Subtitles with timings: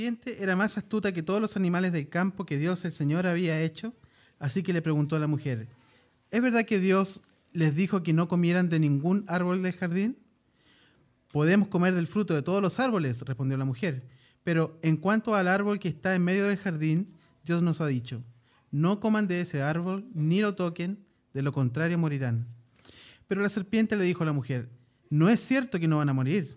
[0.00, 3.60] serpiente era más astuta que todos los animales del campo que Dios el Señor había
[3.60, 3.92] hecho,
[4.38, 5.68] así que le preguntó a la mujer,
[6.30, 7.22] ¿es verdad que Dios
[7.52, 10.16] les dijo que no comieran de ningún árbol del jardín?
[11.30, 14.08] Podemos comer del fruto de todos los árboles, respondió la mujer,
[14.42, 17.12] pero en cuanto al árbol que está en medio del jardín,
[17.44, 18.22] Dios nos ha dicho,
[18.70, 21.04] no coman de ese árbol ni lo toquen,
[21.34, 22.46] de lo contrario morirán.
[23.28, 24.70] Pero la serpiente le dijo a la mujer,
[25.10, 26.56] no es cierto que no van a morir.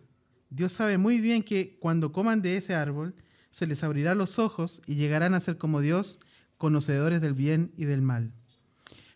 [0.50, 3.14] Dios sabe muy bien que cuando coman de ese árbol,
[3.54, 6.20] se les abrirá los ojos y llegarán a ser como Dios,
[6.58, 8.34] conocedores del bien y del mal.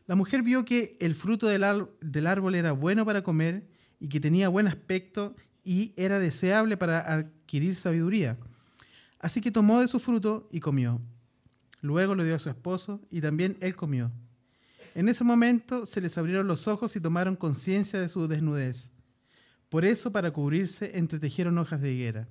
[0.06, 3.68] La mujer vio que el fruto del, árbol era bueno para comer
[4.00, 8.38] y que tenía buen aspecto y era deseable para adquirir sabiduría.
[9.20, 11.02] Así que tomó de su fruto y comió.
[11.82, 14.12] Luego lo dio a su esposo y también él comió.
[14.94, 18.92] En ese momento se les abrieron los ojos y tomaron conciencia de su desnudez.
[19.70, 22.28] Por eso, para cubrirse, entretejieron hojas de higuera.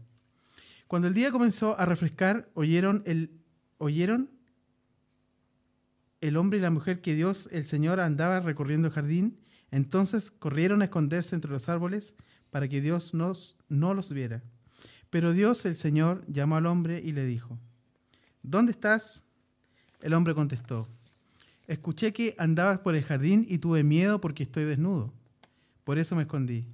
[0.86, 3.30] Cuando el día comenzó a refrescar, oyeron el,
[3.78, 4.30] oyeron
[6.20, 9.38] el hombre y la mujer que Dios, el Señor, andaba recorriendo el jardín.
[9.70, 12.14] Entonces corrieron a esconderse entre los árboles
[12.50, 14.42] para que Dios nos, no los viera.
[15.10, 17.58] Pero Dios, el Señor, llamó al hombre y le dijo,
[18.42, 19.24] ¿Dónde estás?
[20.00, 20.86] El hombre contestó,
[21.66, 25.12] escuché que andabas por el jardín y tuve miedo porque estoy desnudo.
[25.82, 26.66] Por eso me escondí.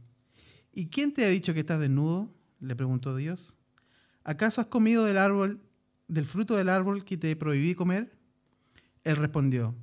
[0.72, 2.28] ¿Y quién te ha dicho que estás desnudo?
[2.60, 3.56] le preguntó Dios.
[4.24, 5.60] ¿Acaso has comido del árbol,
[6.08, 8.16] del fruto del árbol que te prohibí comer?
[9.04, 9.74] Él respondió,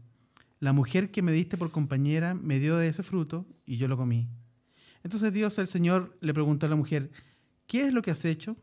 [0.59, 3.97] la mujer que me diste por compañera me dio de ese fruto y yo lo
[3.97, 4.27] comí.
[5.03, 7.11] Entonces Dios, el Señor, le preguntó a la mujer,
[7.67, 8.57] ¿qué es lo que has hecho?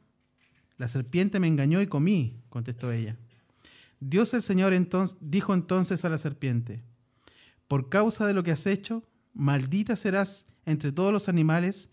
[0.77, 3.17] La serpiente me engañó y comí, contestó ella.
[4.01, 6.83] Dios el Señor entonces, dijo entonces a la serpiente,
[7.67, 9.03] por causa de lo que has hecho,
[9.33, 11.89] maldita serás entre todos los animales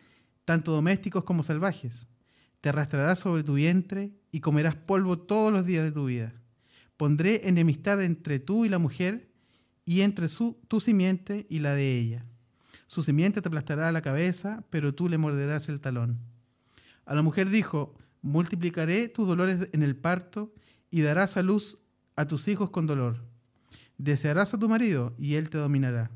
[0.46, 2.08] tanto domésticos como salvajes.
[2.64, 6.32] Te arrastrarás sobre tu vientre y comerás polvo todos los días de tu vida.
[6.96, 9.30] Pondré enemistad entre tú y la mujer,
[9.84, 12.26] y entre su, tu simiente y la de ella.
[12.88, 16.20] Su simiente te aplastará la cabeza, pero tú le morderás el talón.
[17.04, 20.54] A la mujer dijo, multiplicaré tus dolores en el parto
[20.90, 21.80] y darás a luz
[22.16, 23.26] a tus hijos con dolor.
[23.98, 26.12] Desearás a tu marido y él te dominará.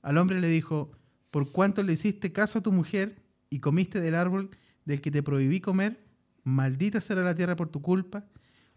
[0.00, 0.92] Al hombre le dijo,
[1.32, 4.50] por cuanto le hiciste caso a tu mujer, y comiste del árbol
[4.86, 6.02] del que te prohibí comer,
[6.44, 8.24] maldita será la tierra por tu culpa,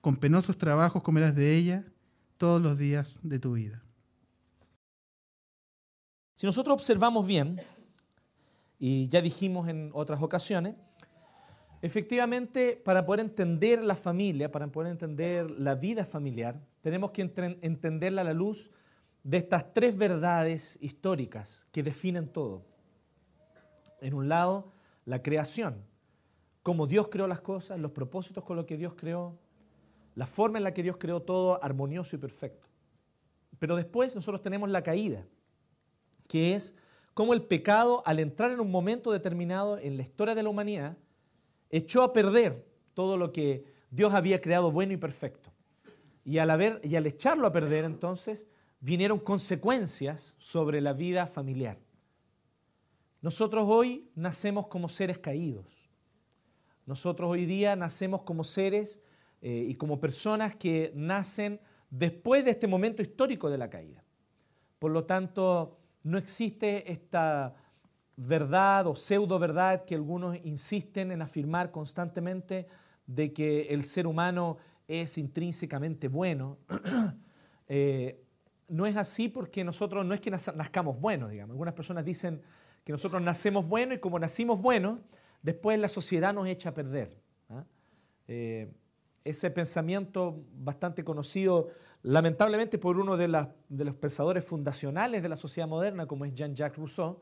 [0.02, 1.86] con penosos trabajos comerás de ella
[2.38, 3.82] todos los días de tu vida.
[6.36, 7.62] Si nosotros observamos bien,
[8.80, 10.76] y ya dijimos en otras ocasiones,
[11.82, 17.22] efectivamente para poder entender la familia, para poder entender la vida familiar, tenemos que
[17.62, 18.72] entenderla a la luz
[19.24, 22.66] de estas tres verdades históricas que definen todo.
[24.00, 24.72] En un lado,
[25.04, 25.84] la creación,
[26.70, 29.40] cómo Dios creó las cosas, los propósitos con los que Dios creó,
[30.14, 32.68] la forma en la que Dios creó todo armonioso y perfecto.
[33.58, 35.26] Pero después nosotros tenemos la caída,
[36.28, 36.78] que es
[37.16, 40.96] cómo el pecado, al entrar en un momento determinado en la historia de la humanidad,
[41.72, 42.64] echó a perder
[42.94, 45.50] todo lo que Dios había creado bueno y perfecto.
[46.24, 51.80] Y al, haber, y al echarlo a perder, entonces, vinieron consecuencias sobre la vida familiar.
[53.24, 55.89] Nosotros hoy nacemos como seres caídos.
[56.90, 59.00] Nosotros hoy día nacemos como seres
[59.44, 61.60] eh, y como personas que nacen
[61.92, 64.04] después de este momento histórico de la caída.
[64.80, 67.54] Por lo tanto, no existe esta
[68.16, 72.66] verdad o pseudo verdad que algunos insisten en afirmar constantemente
[73.06, 74.58] de que el ser humano
[74.88, 76.58] es intrínsecamente bueno.
[77.72, 78.26] Eh,
[78.68, 81.54] no es así porque nosotros no es que nazcamos buenos, digamos.
[81.54, 82.42] Algunas personas dicen
[82.84, 84.98] que nosotros nacemos buenos y como nacimos buenos,
[85.42, 87.22] después la sociedad nos echa a perder.
[87.50, 87.64] ¿ah?
[88.28, 88.72] Eh,
[89.24, 91.70] ese pensamiento bastante conocido,
[92.04, 97.22] lamentablemente por uno de, los pensadores fundacionales de la sociedad moderna, como es Jean-Jacques Rousseau,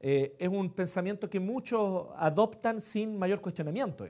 [0.00, 4.06] eh, es un pensamiento que muchos adoptan sin mayor cuestionamiento.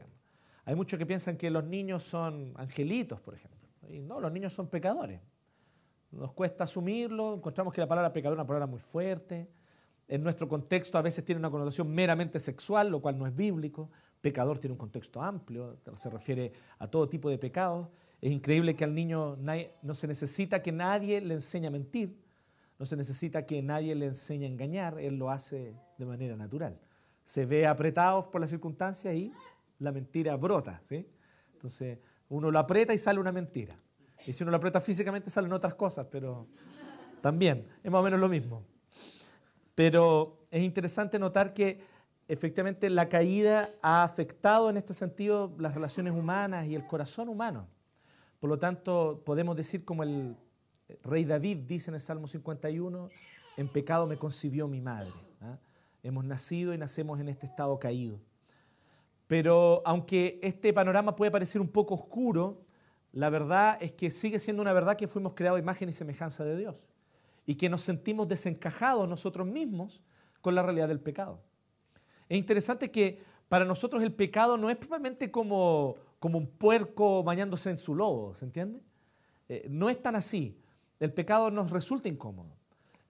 [0.65, 3.69] Hay muchos que piensan que los niños son angelitos, por ejemplo.
[4.03, 5.21] No, los niños son pecadores.
[6.11, 9.49] Nos cuesta asumirlo, encontramos que la palabra pecador es una palabra muy fuerte
[10.09, 13.91] en nuestro contexto a veces tiene una connotación meramente sexual, lo cual no es bíblico.
[14.21, 17.89] Pecador tiene un contexto amplio, se refiere a todo tipo de pecados.
[18.21, 19.37] Es increíble que al niño
[19.83, 22.19] no se necesita que nadie le enseñe a mentir,
[22.79, 26.79] no se necesita que nadie le enseñe a engañar, él lo hace de manera natural.
[27.23, 29.33] Se ve apretado por las circunstancias y
[29.79, 30.81] la mentira brota.
[30.85, 31.07] ¿sí?
[31.53, 31.99] Entonces
[32.29, 33.79] uno lo aprieta y sale una mentira.
[34.27, 36.47] Y si uno lo aprieta físicamente salen otras cosas, pero
[37.21, 38.65] también es más o menos lo mismo.
[39.75, 41.81] Pero es interesante notar que
[42.29, 47.69] efectivamente la caída ha afectado en este sentido las relaciones humanas y el corazón humano.
[48.41, 50.37] Por lo tanto, podemos decir como el
[51.03, 53.09] rey David dice en el Salmo 51,
[53.57, 55.13] en pecado me concibió mi madre.
[55.41, 55.59] ¿ah?
[56.03, 58.21] Hemos nacido y nacemos en este estado caído.
[59.27, 62.63] Pero aunque este panorama puede parecer un poco oscuro,
[63.13, 66.45] la verdad es que sigue siendo una verdad que fuimos creados a imagen y semejanza
[66.45, 66.85] de Dios
[67.47, 70.01] y que nos sentimos desencajados nosotros mismos
[70.41, 71.41] con la realidad del pecado.
[72.29, 77.71] Es interesante que para nosotros el pecado no es propiamente como, como un puerco bañándose
[77.71, 78.81] en su lobo, ¿se entiende?
[79.49, 80.59] Eh, no es tan así.
[81.01, 82.57] El pecado nos resulta incómodo.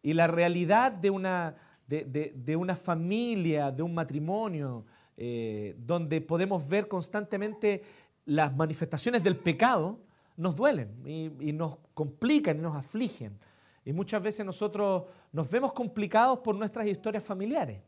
[0.02, 4.84] Y la realidad de una, de, una familia, de un matrimonio,
[5.16, 7.82] eh, donde podemos ver constantemente
[8.26, 10.00] las manifestaciones del pecado,
[10.36, 13.38] nos duelen y, y nos complican y nos afligen.
[13.84, 17.80] Y muchas veces nosotros nos vemos complicados por nuestras historias familiares.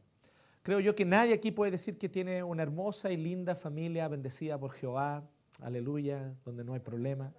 [0.63, 4.59] Creo yo que nadie aquí puede decir que tiene una hermosa y linda familia bendecida
[4.59, 5.23] por Jehová,
[5.63, 7.33] aleluya, donde no hay problema.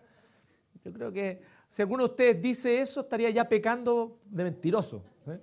[0.83, 5.03] Yo creo que si alguno de ustedes dice eso, estaría ya pecando de mentiroso.
[5.27, 5.39] ¿eh?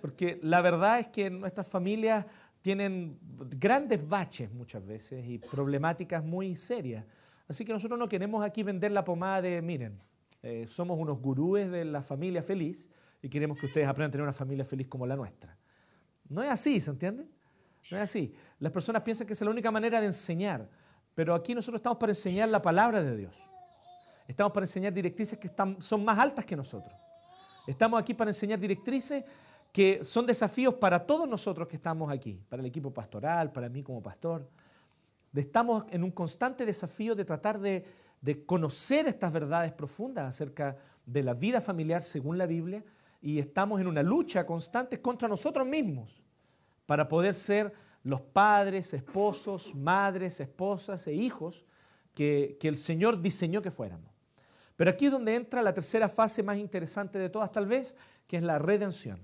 [0.00, 2.26] Porque la verdad es que nuestras familias
[2.60, 3.18] tienen
[3.58, 7.04] grandes baches muchas veces y problemáticas muy serias.
[7.48, 9.98] Así que nosotros no queremos aquí vender la pomada de, miren,
[10.46, 12.90] eh, somos unos gurúes de la familia feliz
[13.22, 15.56] y queremos que ustedes aprendan a tener una familia feliz como la nuestra.
[16.28, 17.26] No es así, ¿se entiende?
[17.90, 18.34] No es así.
[18.58, 20.68] Las personas piensan que es la única manera de enseñar,
[21.14, 23.34] pero aquí nosotros estamos para enseñar la palabra de Dios.
[24.28, 26.94] Estamos para enseñar directrices que están, son más altas que nosotros.
[27.66, 29.24] Estamos aquí para enseñar directrices
[29.72, 33.82] que son desafíos para todos nosotros que estamos aquí, para el equipo pastoral, para mí
[33.82, 34.46] como pastor.
[35.34, 41.22] Estamos en un constante desafío de tratar de, de conocer estas verdades profundas acerca de
[41.22, 42.82] la vida familiar según la Biblia
[43.20, 46.22] y estamos en una lucha constante contra nosotros mismos
[46.86, 51.66] para poder ser los padres, esposos, madres, esposas e hijos
[52.14, 54.10] que, que el Señor diseñó que fuéramos.
[54.74, 58.38] Pero aquí es donde entra la tercera fase más interesante de todas, tal vez, que
[58.38, 59.20] es la redención.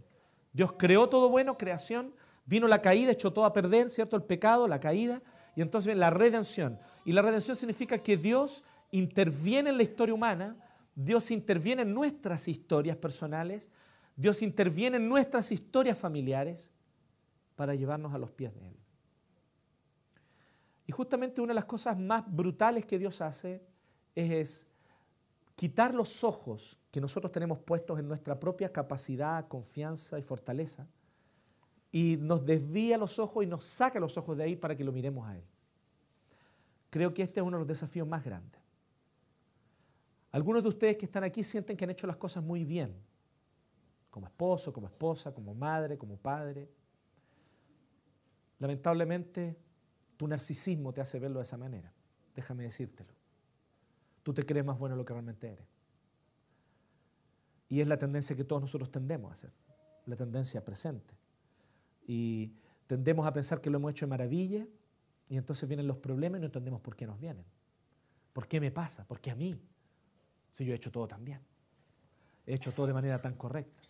[0.52, 2.14] Dios creó todo bueno, creación,
[2.44, 4.16] vino la caída, echó todo a perder, ¿cierto?
[4.16, 5.22] El pecado, la caída,
[5.56, 6.78] y entonces viene la redención.
[7.06, 10.56] Y la redención significa que Dios interviene en la historia humana,
[10.94, 13.70] Dios interviene en nuestras historias personales,
[14.16, 16.72] Dios interviene en nuestras historias familiares
[17.56, 18.76] para llevarnos a los pies de Él.
[20.86, 23.62] Y justamente una de las cosas más brutales que Dios hace
[24.14, 24.70] es
[25.54, 30.88] quitar los ojos que nosotros tenemos puestos en nuestra propia capacidad, confianza y fortaleza
[31.92, 34.92] y nos desvía los ojos y nos saca los ojos de ahí para que lo
[34.92, 35.44] miremos a Él.
[36.90, 38.59] Creo que este es uno de los desafíos más grandes.
[40.32, 42.94] Algunos de ustedes que están aquí sienten que han hecho las cosas muy bien,
[44.10, 46.68] como esposo, como esposa, como madre, como padre.
[48.58, 49.56] Lamentablemente,
[50.16, 51.92] tu narcisismo te hace verlo de esa manera.
[52.34, 53.20] Déjame decírtelo
[54.22, 55.66] tú te crees más bueno de lo que realmente eres.
[57.68, 59.52] Y es la tendencia que todos nosotros tendemos a hacer,
[60.06, 61.14] la tendencia presente.
[62.06, 62.52] Y
[62.86, 64.66] tendemos a pensar que lo hemos hecho de maravilla
[65.28, 67.44] y entonces vienen los problemas y no entendemos por qué nos vienen.
[68.32, 69.06] ¿Por qué me pasa?
[69.06, 69.60] ¿Por qué a mí?
[70.52, 71.40] Si yo he hecho todo tan bien.
[72.46, 73.82] He hecho todo de manera tan correcta.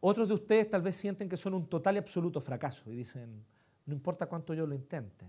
[0.00, 3.44] Otros de ustedes tal vez sienten que son un total y absoluto fracaso y dicen,
[3.86, 5.26] no importa cuánto yo lo intente,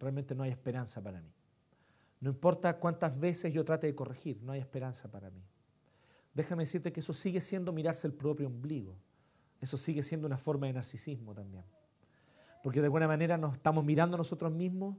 [0.00, 1.32] realmente no hay esperanza para mí.
[2.20, 5.42] No importa cuántas veces yo trate de corregir, no hay esperanza para mí.
[6.34, 8.96] Déjame decirte que eso sigue siendo mirarse el propio ombligo.
[9.60, 11.64] Eso sigue siendo una forma de narcisismo también.
[12.62, 14.96] Porque de alguna manera nos estamos mirando a nosotros mismos,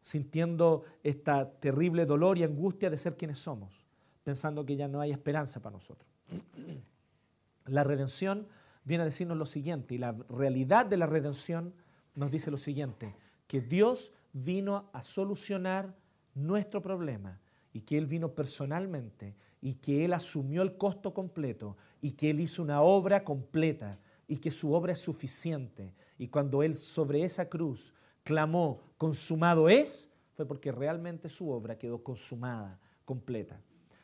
[0.00, 3.84] sintiendo esta terrible dolor y angustia de ser quienes somos,
[4.22, 6.10] pensando que ya no hay esperanza para nosotros.
[7.66, 8.48] La redención
[8.84, 11.74] viene a decirnos lo siguiente, y la realidad de la redención
[12.14, 13.14] nos dice lo siguiente,
[13.46, 15.94] que Dios vino a solucionar
[16.34, 17.38] nuestro problema
[17.72, 22.40] y que Él vino personalmente y que Él asumió el costo completo y que Él
[22.40, 25.94] hizo una obra completa y que su obra es suficiente.
[26.18, 27.94] Y cuando Él sobre esa cruz
[28.28, 33.58] clamó, consumado es, fue porque realmente su obra quedó consumada, completa.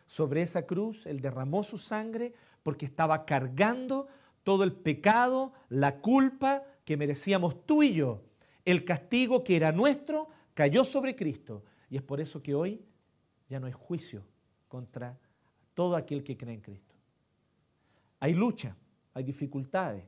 [0.07, 4.09] Sobre esa cruz Él derramó su sangre porque estaba cargando
[4.43, 8.23] todo el pecado, la culpa que merecíamos tú y yo.
[8.65, 12.83] El castigo que era nuestro cayó sobre Cristo y es por eso que hoy
[13.51, 14.25] ya no hay juicio
[14.69, 15.19] contra
[15.75, 16.95] todo aquel que cree en Cristo.
[18.21, 18.75] Hay lucha,
[19.13, 20.07] hay dificultades,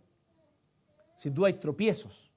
[1.17, 2.31] sin duda hay tropiezos.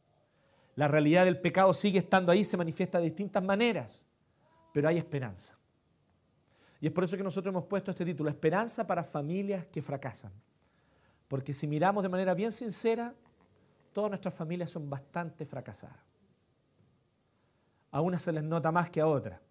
[0.79, 4.07] La realidad del pecado sigue estando ahí, se manifiesta de distintas maneras,
[4.71, 5.59] pero hay esperanza.
[6.79, 10.31] Y es por eso que nosotros hemos puesto este título, Esperanza para familias que fracasan.
[11.27, 13.13] Porque si miramos de manera bien sincera,
[13.91, 15.99] todas nuestras familias son bastante fracasadas.
[17.91, 19.41] A unas se les nota más que a otras,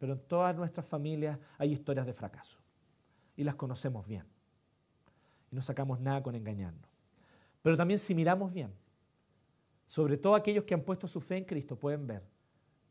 [0.00, 2.58] pero en todas nuestras familias hay historias de fracaso
[3.36, 4.26] y las conocemos bien.
[5.52, 6.90] Y no sacamos nada con engañarnos.
[7.62, 8.74] Pero también si miramos bien,
[9.88, 12.22] sobre todo aquellos que han puesto su fe en Cristo pueden ver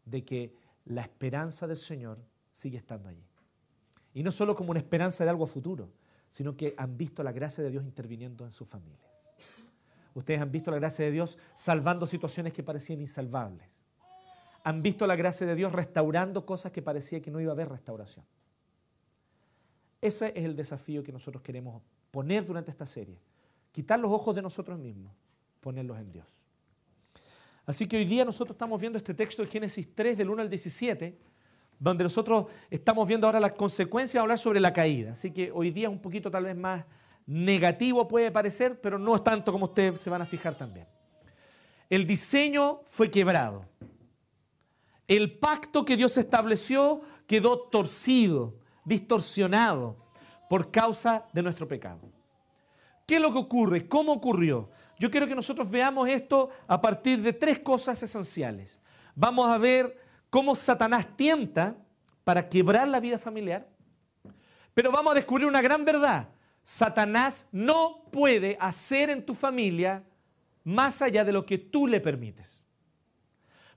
[0.03, 2.17] de que la esperanza del Señor
[2.51, 3.23] sigue estando allí.
[4.15, 5.91] Y no solo como una esperanza de algo futuro,
[6.27, 9.29] sino que han visto la gracia de Dios interviniendo en sus familias.
[10.15, 13.79] Ustedes han visto la gracia de Dios salvando situaciones que parecían insalvables.
[14.63, 17.69] Han visto la gracia de Dios restaurando cosas que parecía que no iba a haber
[17.69, 18.25] restauración.
[20.01, 23.19] Ese es el desafío que nosotros queremos poner durante esta serie.
[23.71, 25.13] Quitar los ojos de nosotros mismos,
[25.61, 26.46] ponerlos en Dios.
[27.67, 30.49] Así que hoy día nosotros estamos viendo este texto de Génesis 3 del 1 al
[30.49, 31.17] 17,
[31.77, 35.11] donde nosotros estamos viendo ahora las consecuencias de hablar sobre la caída.
[35.11, 36.85] Así que hoy día es un poquito tal vez más
[37.25, 40.87] negativo puede parecer, pero no es tanto como ustedes se van a fijar también.
[41.89, 43.65] El diseño fue quebrado.
[45.05, 48.55] El pacto que Dios estableció quedó torcido,
[48.85, 49.97] distorsionado
[50.49, 51.99] por causa de nuestro pecado.
[53.05, 53.89] ¿Qué es lo que ocurre?
[53.89, 54.69] ¿Cómo ocurrió?
[54.99, 58.79] Yo quiero que nosotros veamos esto a partir de tres cosas esenciales.
[59.15, 59.97] Vamos a ver
[60.29, 61.75] cómo Satanás tienta
[62.23, 63.67] para quebrar la vida familiar,
[64.73, 66.29] pero vamos a descubrir una gran verdad.
[66.63, 70.03] Satanás no puede hacer en tu familia
[70.63, 72.65] más allá de lo que tú le permites.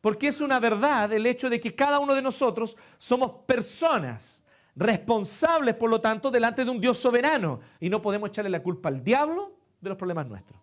[0.01, 4.43] Porque es una verdad el hecho de que cada uno de nosotros somos personas
[4.75, 7.61] responsables, por lo tanto, delante de un Dios soberano.
[7.79, 10.59] Y no podemos echarle la culpa al diablo de los problemas nuestros.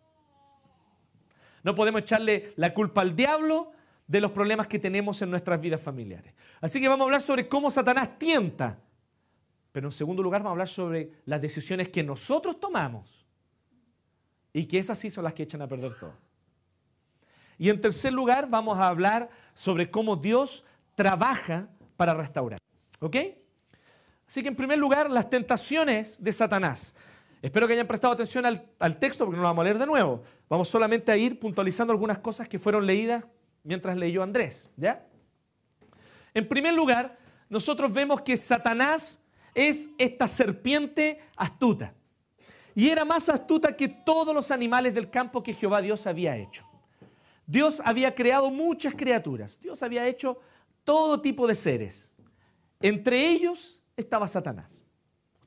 [1.63, 3.71] No podemos echarle la culpa al diablo
[4.07, 6.33] de los problemas que tenemos en nuestras vidas familiares.
[6.61, 8.79] Así que vamos a hablar sobre cómo Satanás tienta.
[9.71, 13.25] Pero en segundo lugar vamos a hablar sobre las decisiones que nosotros tomamos.
[14.53, 16.13] Y que esas sí son las que echan a perder todo.
[17.57, 22.59] Y en tercer lugar vamos a hablar sobre cómo Dios trabaja para restaurar.
[22.99, 23.17] ¿Ok?
[24.27, 26.95] Así que en primer lugar, las tentaciones de Satanás.
[27.41, 30.23] Espero que hayan prestado atención al, texto porque no lo vamos a leer de nuevo.
[30.49, 33.23] Vamos solamente a ir puntualizando algunas cosas que fueron leídas
[33.63, 34.69] mientras leyó Andrés.
[34.75, 35.05] ¿Ya?
[36.33, 37.17] En primer lugar,
[37.49, 41.93] nosotros vemos que Satanás es esta serpiente astuta.
[42.73, 46.67] Y era más astuta que todos los animales del campo que Jehová Dios había hecho.
[47.47, 49.59] Dios había creado muchas criaturas.
[49.61, 50.39] Dios había hecho
[50.83, 52.13] todo tipo de seres.
[52.81, 54.83] Entre ellos estaba Satanás.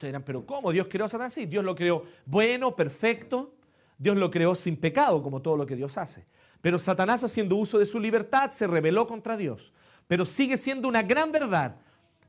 [0.01, 1.35] Ustedes dirán, pero ¿cómo Dios creó a Satanás?
[1.35, 3.53] Sí, Dios lo creó bueno, perfecto.
[3.99, 6.25] Dios lo creó sin pecado, como todo lo que Dios hace.
[6.63, 9.75] Pero Satanás, haciendo uso de su libertad, se rebeló contra Dios.
[10.09, 11.77] Pero sigue siendo una gran verdad.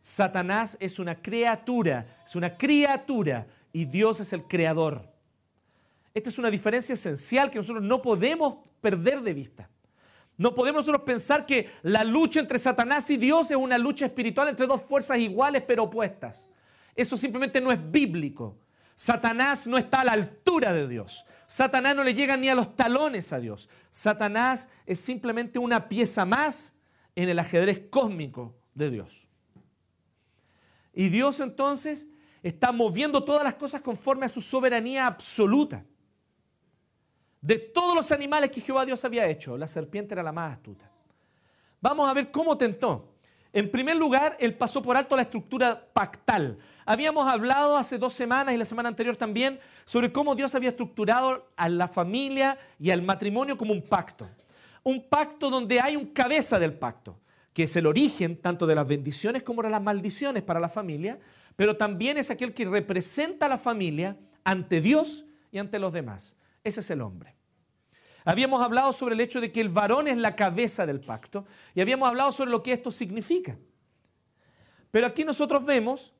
[0.01, 5.07] Satanás es una criatura, es una criatura, y Dios es el creador.
[6.13, 9.69] Esta es una diferencia esencial que nosotros no podemos perder de vista.
[10.35, 14.49] No podemos nosotros pensar que la lucha entre Satanás y Dios es una lucha espiritual
[14.49, 16.49] entre dos fuerzas iguales pero opuestas.
[16.95, 18.57] Eso simplemente no es bíblico.
[18.95, 21.25] Satanás no está a la altura de Dios.
[21.47, 23.69] Satanás no le llega ni a los talones a Dios.
[23.89, 26.79] Satanás es simplemente una pieza más
[27.15, 29.27] en el ajedrez cósmico de Dios.
[30.93, 32.07] Y Dios entonces
[32.43, 35.85] está moviendo todas las cosas conforme a su soberanía absoluta.
[37.41, 40.91] De todos los animales que Jehová Dios había hecho, la serpiente era la más astuta.
[41.81, 43.10] Vamos a ver cómo tentó.
[43.53, 46.57] En primer lugar, él pasó por alto la estructura pactal.
[46.85, 51.49] Habíamos hablado hace dos semanas y la semana anterior también sobre cómo Dios había estructurado
[51.57, 54.29] a la familia y al matrimonio como un pacto.
[54.83, 57.19] Un pacto donde hay un cabeza del pacto,
[57.53, 61.19] que es el origen tanto de las bendiciones como de las maldiciones para la familia,
[61.55, 66.37] pero también es aquel que representa a la familia ante Dios y ante los demás.
[66.63, 67.35] Ese es el hombre.
[68.23, 71.81] Habíamos hablado sobre el hecho de que el varón es la cabeza del pacto y
[71.81, 73.57] habíamos hablado sobre lo que esto significa.
[74.91, 76.13] Pero aquí nosotros vemos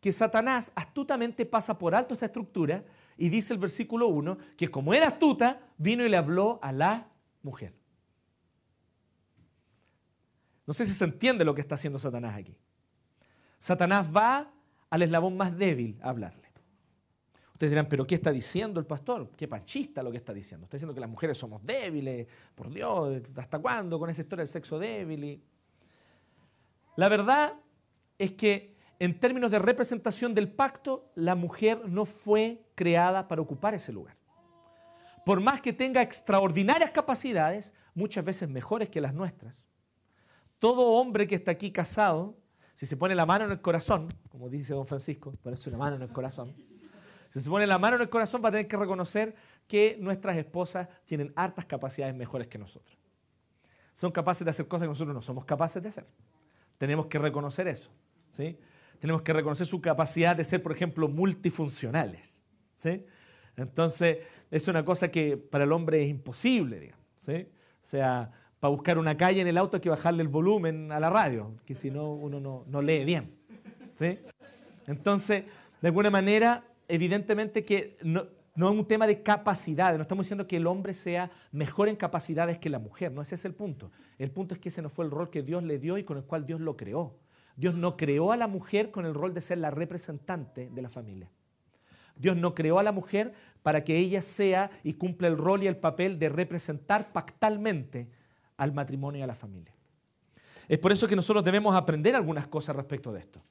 [0.00, 2.84] que Satanás astutamente pasa por alto esta estructura
[3.16, 7.08] y dice el versículo 1 que como era astuta, vino y le habló a la
[7.42, 7.74] mujer.
[10.66, 12.56] No sé si se entiende lo que está haciendo Satanás aquí.
[13.58, 14.52] Satanás va
[14.90, 16.45] al eslabón más débil a hablarle.
[17.56, 19.30] Ustedes dirán, pero ¿qué está diciendo el pastor?
[19.34, 20.66] Qué pachista lo que está diciendo.
[20.66, 24.48] Está diciendo que las mujeres somos débiles, por Dios, ¿hasta cuándo con esa historia del
[24.48, 25.42] sexo débil?
[26.96, 27.54] La verdad
[28.18, 33.72] es que en términos de representación del pacto, la mujer no fue creada para ocupar
[33.72, 34.18] ese lugar.
[35.24, 39.64] Por más que tenga extraordinarias capacidades, muchas veces mejores que las nuestras,
[40.58, 42.36] todo hombre que está aquí casado,
[42.74, 45.96] si se pone la mano en el corazón, como dice don Francisco, ponerse una mano
[45.96, 46.54] en el corazón,
[47.36, 49.34] Si se pone la mano en el corazón, va a tener que reconocer
[49.68, 52.96] que nuestras esposas tienen hartas capacidades mejores que nosotros.
[53.92, 56.06] Son capaces de hacer cosas que nosotros no somos capaces de hacer.
[56.78, 57.90] Tenemos que reconocer eso.
[58.30, 58.58] ¿sí?
[59.00, 62.42] Tenemos que reconocer su capacidad de ser, por ejemplo, multifuncionales.
[62.74, 63.04] ¿sí?
[63.58, 67.04] Entonces, es una cosa que para el hombre es imposible, digamos.
[67.18, 67.48] ¿sí?
[67.82, 70.98] O sea, para buscar una calle en el auto hay que bajarle el volumen a
[70.98, 73.36] la radio, que si no, uno no, lee bien.
[73.92, 74.20] ¿sí?
[74.86, 75.44] Entonces,
[75.82, 80.56] de alguna manera, evidentemente que no, es un tema de capacidades, no estamos diciendo que
[80.56, 83.90] el hombre sea mejor en capacidades que la mujer, no ese es el punto.
[84.18, 86.16] El punto es que ese no fue el rol que Dios le dio y con
[86.16, 87.18] el cual Dios lo creó.
[87.56, 90.88] Dios no creó a la mujer con el rol de ser la representante de la
[90.88, 91.30] familia.
[92.16, 95.66] Dios no creó a la mujer para que ella sea y cumpla el rol y
[95.66, 98.08] el papel de representar pactalmente
[98.56, 99.74] al matrimonio y a la familia.
[100.68, 103.42] Es por eso que nosotros debemos aprender algunas cosas respecto de esto.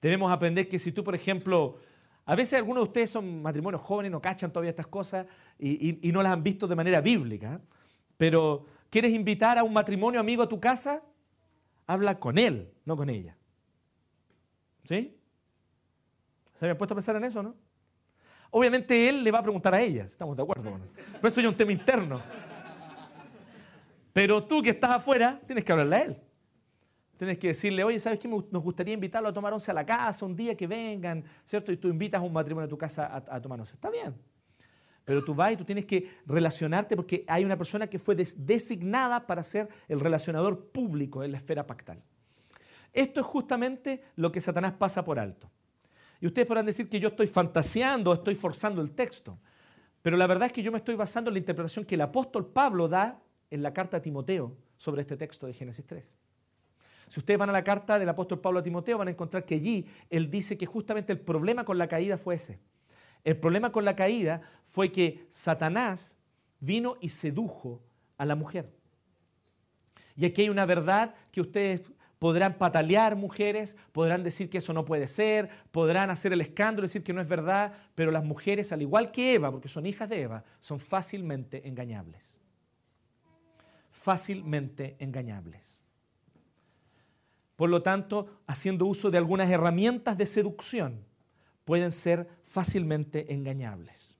[0.00, 1.78] Debemos aprender que si tú, por ejemplo,
[2.24, 5.26] a veces algunos de ustedes son matrimonios jóvenes, no cachan todavía estas cosas
[5.58, 7.60] y, no las han visto de manera bíblica,
[8.16, 11.02] pero ¿quieres invitar a un matrimonio amigo a tu casa?
[11.86, 13.36] Habla con él, no con ella.
[14.84, 15.16] ¿Sí?
[16.54, 17.56] ¿Se habían puesto a pensar en eso, no?
[18.50, 20.92] Obviamente él le va a preguntar a ella, estamos de acuerdo con eso.
[21.14, 22.20] Pero eso es un tema interno.
[24.12, 26.22] Pero tú que estás afuera, tienes que hablarle a él.
[27.22, 28.26] Tienes que decirle, oye, ¿sabes qué?
[28.26, 31.70] Nos gustaría invitarlo a tomar once a la casa un día que vengan, ¿cierto?
[31.70, 33.74] Y tú invitas a un matrimonio a tu casa a, a tomar once.
[33.74, 34.12] Está bien.
[35.04, 39.24] Pero tú vas y tú tienes que relacionarte porque hay una persona que fue designada
[39.24, 42.02] para ser el relacionador público en la esfera pactal.
[42.92, 45.48] Esto es justamente lo que Satanás pasa por alto.
[46.20, 49.38] Y ustedes podrán decir que yo estoy fantaseando estoy forzando el texto.
[50.02, 52.48] Pero la verdad es que yo me estoy basando en la interpretación que el apóstol
[52.48, 56.16] Pablo da en la carta a Timoteo sobre este texto de Génesis 3.
[57.12, 59.56] Si ustedes van a la carta del apóstol Pablo a Timoteo, van a encontrar que
[59.56, 62.58] allí él dice que justamente el problema con la caída fue ese.
[63.22, 66.16] El problema con la caída fue que Satanás
[66.58, 67.82] vino y sedujo
[68.16, 68.72] a la mujer.
[70.16, 74.86] Y aquí hay una verdad que ustedes podrán patalear mujeres, podrán decir que eso no
[74.86, 78.80] puede ser, podrán hacer el escándalo, decir que no es verdad, pero las mujeres, al
[78.80, 82.34] igual que Eva, porque son hijas de Eva, son fácilmente engañables.
[83.90, 85.81] Fácilmente engañables.
[87.56, 91.04] Por lo tanto, haciendo uso de algunas herramientas de seducción,
[91.64, 94.14] pueden ser fácilmente engañables.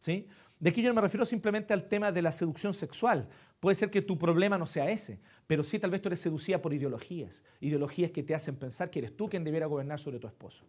[0.00, 0.28] ¿Sí?
[0.58, 3.28] De aquí yo me refiero simplemente al tema de la seducción sexual.
[3.60, 6.60] Puede ser que tu problema no sea ese, pero sí tal vez tú eres seducida
[6.60, 10.26] por ideologías, ideologías que te hacen pensar que eres tú quien debiera gobernar sobre tu
[10.26, 10.64] esposo.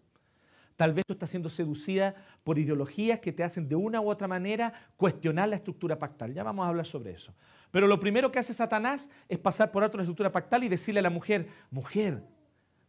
[0.76, 4.28] Tal vez tú estás siendo seducida por ideologías que te hacen de una u otra
[4.28, 6.34] manera cuestionar la estructura pactal.
[6.34, 7.34] Ya vamos a hablar sobre eso.
[7.72, 11.04] Pero lo primero que hace Satanás es pasar por la estructura pactal y decirle a
[11.04, 12.24] la mujer, mujer,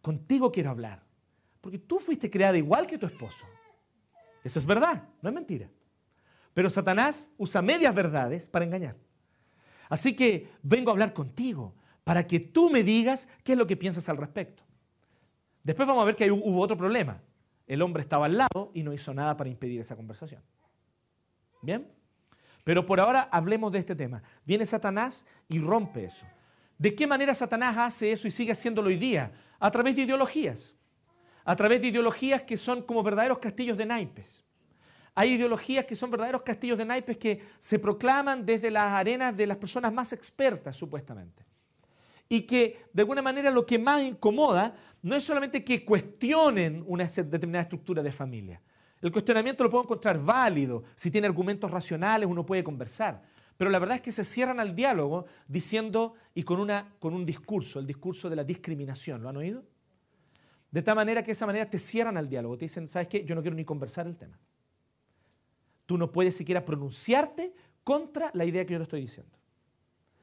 [0.00, 1.02] contigo quiero hablar,
[1.60, 3.44] porque tú fuiste creada igual que tu esposo.
[4.44, 5.68] Eso es verdad, no es mentira.
[6.54, 8.96] Pero Satanás usa medias verdades para engañar.
[9.88, 13.76] Así que vengo a hablar contigo para que tú me digas qué es lo que
[13.76, 14.62] piensas al respecto.
[15.64, 17.20] Después vamos a ver que hubo otro problema.
[17.66, 20.40] El hombre estaba al lado y no hizo nada para impedir esa conversación.
[21.62, 21.95] ¿Bien?
[22.66, 24.20] Pero por ahora hablemos de este tema.
[24.44, 26.26] Viene Satanás y rompe eso.
[26.76, 29.30] ¿De qué manera Satanás hace eso y sigue haciéndolo hoy día?
[29.60, 30.74] A través de ideologías.
[31.44, 34.42] A través de ideologías que son como verdaderos castillos de naipes.
[35.14, 39.46] Hay ideologías que son verdaderos castillos de naipes que se proclaman desde las arenas de
[39.46, 41.46] las personas más expertas, supuestamente.
[42.28, 47.04] Y que de alguna manera lo que más incomoda no es solamente que cuestionen una
[47.04, 48.60] determinada estructura de familia.
[49.06, 50.82] El cuestionamiento lo puedo encontrar válido.
[50.96, 53.22] Si tiene argumentos racionales, uno puede conversar.
[53.56, 57.24] Pero la verdad es que se cierran al diálogo diciendo y con, una, con un
[57.24, 59.22] discurso, el discurso de la discriminación.
[59.22, 59.62] ¿Lo han oído?
[60.72, 62.58] De tal manera que de esa manera te cierran al diálogo.
[62.58, 63.24] Te dicen, ¿sabes qué?
[63.24, 64.40] Yo no quiero ni conversar el tema.
[65.86, 69.38] Tú no puedes siquiera pronunciarte contra la idea que yo te estoy diciendo,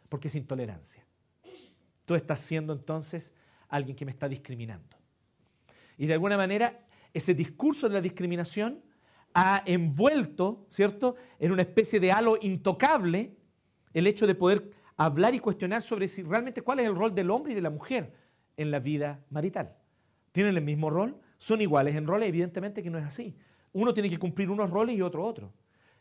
[0.10, 1.06] porque es intolerancia.
[2.06, 3.36] Tú estás siendo entonces
[3.70, 4.98] alguien que me está discriminando.
[5.98, 8.82] Y de alguna manera ese discurso de la discriminación
[9.34, 13.36] ha envuelto, ¿cierto?, en una especie de halo intocable
[13.94, 17.32] el hecho de poder hablar y cuestionar sobre si realmente cuál es el rol del
[17.32, 18.14] hombre y de la mujer
[18.58, 19.76] en la vida marital.
[20.32, 21.20] ¿Tienen el mismo rol?
[21.38, 22.30] ¿Son iguales en roles?
[22.30, 23.36] Evidentemente que no es así.
[23.72, 25.52] Uno tiene que cumplir unos roles y otro otro.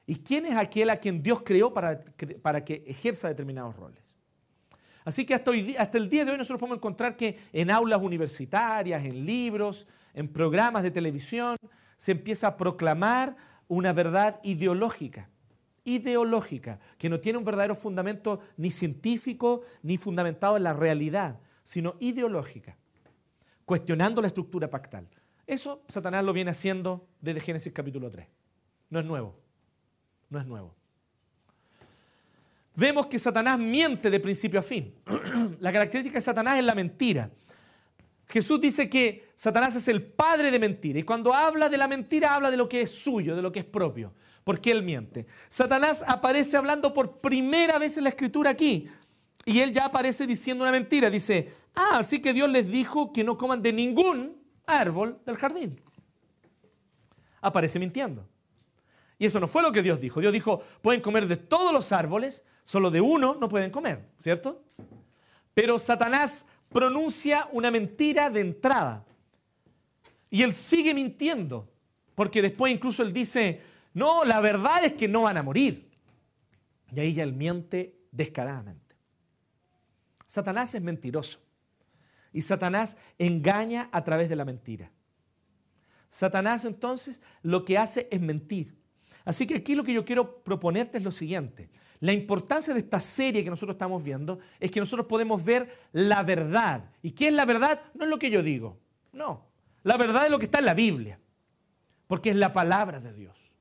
[0.07, 2.03] ¿Y quién es aquel a quien Dios creó para,
[2.43, 4.03] para que ejerza determinados roles?
[5.05, 9.05] Así que hasta, hasta el día de hoy nosotros podemos encontrar que en aulas universitarias,
[9.05, 11.57] en libros, en programas de televisión,
[11.97, 13.37] se empieza a proclamar
[13.69, 15.31] una verdad ideológica,
[15.85, 21.97] ideológica, que no tiene un verdadero fundamento ni científico ni fundamentado en la realidad, sino
[22.01, 22.77] ideológica,
[23.65, 25.09] cuestionando la estructura pactal.
[25.47, 28.27] Eso Satanás lo viene haciendo desde Génesis capítulo 3.
[28.91, 29.39] no es nuevo.
[30.29, 30.75] No es nuevo.
[32.75, 34.95] Vemos que Satanás miente de principio a fin.
[35.61, 37.31] la característica de Satanás es la mentira.
[38.33, 42.35] Jesús dice que Satanás es el padre de mentira y cuando habla de la mentira
[42.35, 45.27] habla de lo que es suyo, de lo que es propio, porque él miente.
[45.51, 48.89] Satanás aparece hablando por primera vez en la escritura aquí
[49.45, 51.11] y él ya aparece diciendo una mentira.
[51.11, 55.79] Dice, ah, así que Dios les dijo que no coman de ningún árbol del jardín.
[57.43, 58.27] Aparece mintiendo.
[59.19, 60.23] Y eso no fue lo que Dios dijo.
[60.23, 64.63] Dios dijo, pueden comer de todos los árboles, solo de uno no pueden comer, ¿cierto?
[65.53, 69.05] Pero Satanás pronuncia una mentira de entrada.
[70.31, 71.71] Y él sigue mintiendo,
[72.15, 73.61] porque después incluso él dice,
[73.95, 75.91] no, la verdad es que no van a morir.
[76.95, 78.97] Y ahí ya él miente descaradamente.
[80.27, 81.39] Satanás es mentiroso.
[82.33, 84.91] Y Satanás engaña a través de la mentira.
[86.09, 88.75] Satanás entonces lo que hace es mentir.
[89.25, 91.71] Así que aquí lo que yo quiero proponerte es lo siguiente.
[92.03, 96.25] La importancia de esta serie que nosotros estamos viendo es que nosotros podemos ver la
[96.25, 96.91] verdad.
[97.01, 97.81] ¿Y qué es la verdad?
[97.95, 98.77] No es lo que yo digo.
[99.13, 99.47] No.
[99.85, 101.21] La verdad es lo que está en la Biblia.
[102.09, 103.55] Porque es la palabra de Dios.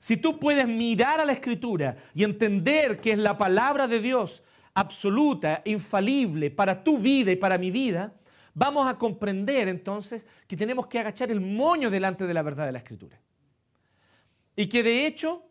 [0.00, 4.42] Si tú puedes mirar a la escritura y entender que es la palabra de Dios
[4.74, 8.12] absoluta, infalible para tu vida y para mi vida,
[8.52, 12.72] vamos a comprender entonces que tenemos que agachar el moño delante de la verdad de
[12.72, 13.20] la escritura.
[14.56, 15.45] Y que de hecho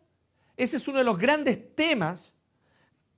[0.56, 2.36] ese es uno de los grandes temas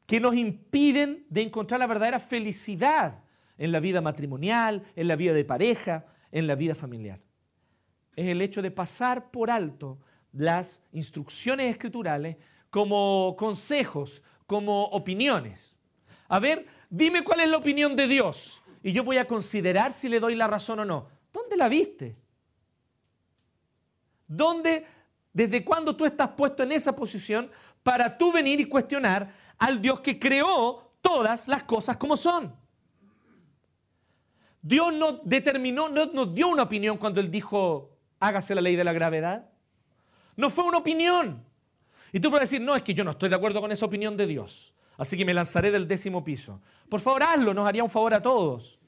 [0.07, 3.22] que nos impiden de encontrar la verdadera felicidad
[3.59, 7.20] en la vida matrimonial, en la vida de pareja, en la vida familiar.
[8.16, 9.98] Es el hecho de pasar por alto
[10.33, 12.37] las instrucciones escriturales
[12.70, 15.77] como consejos, como opiniones.
[16.29, 20.09] A ver, dime cuál es la opinión de Dios y yo voy a considerar si
[20.09, 21.09] le doy la razón o no.
[21.33, 22.16] ¿Dónde la viste?
[24.27, 24.87] ¿Dónde
[25.38, 27.48] ¿Desde cuándo tú estás puesto en esa posición
[27.85, 32.53] para tú venir y cuestionar al Dios que creó todas las cosas como son?
[34.61, 38.83] Dios no determinó, no nos dio una opinión cuando Él dijo, hágase la ley de
[38.83, 39.48] la gravedad.
[40.35, 41.44] No fue una opinión.
[42.12, 44.16] Y tú puedes decir, no, es que yo no estoy de acuerdo con esa opinión
[44.16, 44.74] de Dios.
[44.96, 46.61] Así que me lanzaré del décimo piso.
[46.88, 48.81] Por favor, hazlo, nos haría un favor a todos.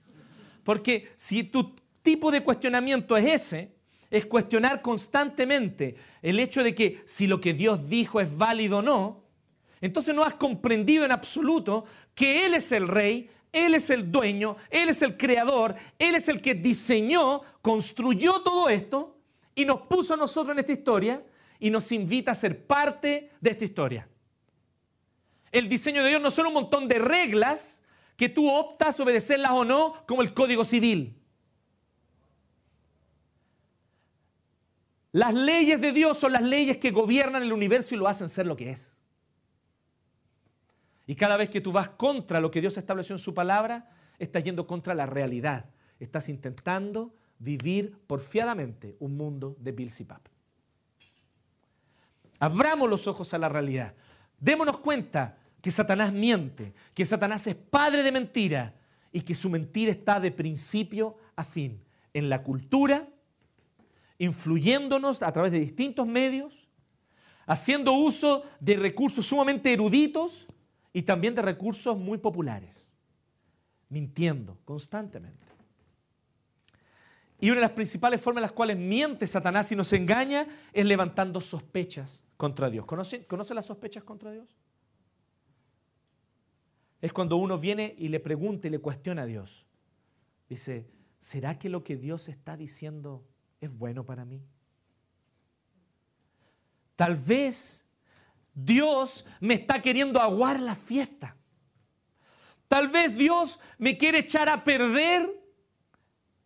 [0.64, 3.79] Porque si tu tipo de cuestionamiento es ese,
[4.10, 8.82] es cuestionar constantemente el hecho de que si lo que Dios dijo es válido o
[8.82, 9.22] no,
[9.80, 14.56] entonces no has comprendido en absoluto que Él es el rey, Él es el dueño,
[14.68, 19.16] Él es el creador, Él es el que diseñó, construyó todo esto
[19.54, 21.24] y nos puso a nosotros en esta historia
[21.58, 24.08] y nos invita a ser parte de esta historia.
[25.52, 27.82] El diseño de Dios no son un montón de reglas
[28.16, 31.19] que tú optas obedecerlas o no, como el código civil.
[35.12, 38.46] Las leyes de Dios son las leyes que gobiernan el universo y lo hacen ser
[38.46, 39.00] lo que es.
[41.06, 44.44] Y cada vez que tú vas contra lo que Dios estableció en su palabra, estás
[44.44, 45.64] yendo contra la realidad.
[45.98, 50.20] Estás intentando vivir porfiadamente un mundo de Bill y Pap.
[52.38, 53.94] Abramos los ojos a la realidad.
[54.38, 58.74] Démonos cuenta que Satanás miente, que Satanás es padre de mentira
[59.12, 61.82] y que su mentira está de principio a fin
[62.14, 63.08] en la cultura,
[64.20, 66.68] influyéndonos a través de distintos medios,
[67.46, 70.46] haciendo uso de recursos sumamente eruditos
[70.92, 72.86] y también de recursos muy populares,
[73.88, 75.46] mintiendo constantemente.
[77.40, 80.84] Y una de las principales formas en las cuales miente Satanás y nos engaña es
[80.84, 82.84] levantando sospechas contra Dios.
[82.84, 84.54] ¿Conoce, ¿Conoce las sospechas contra Dios?
[87.00, 89.64] Es cuando uno viene y le pregunta y le cuestiona a Dios.
[90.50, 93.24] Dice, ¿será que lo que Dios está diciendo
[93.60, 94.42] es bueno para mí.
[96.96, 97.88] Tal vez
[98.54, 101.36] Dios me está queriendo aguar la fiesta.
[102.68, 105.28] Tal vez Dios me quiere echar a perder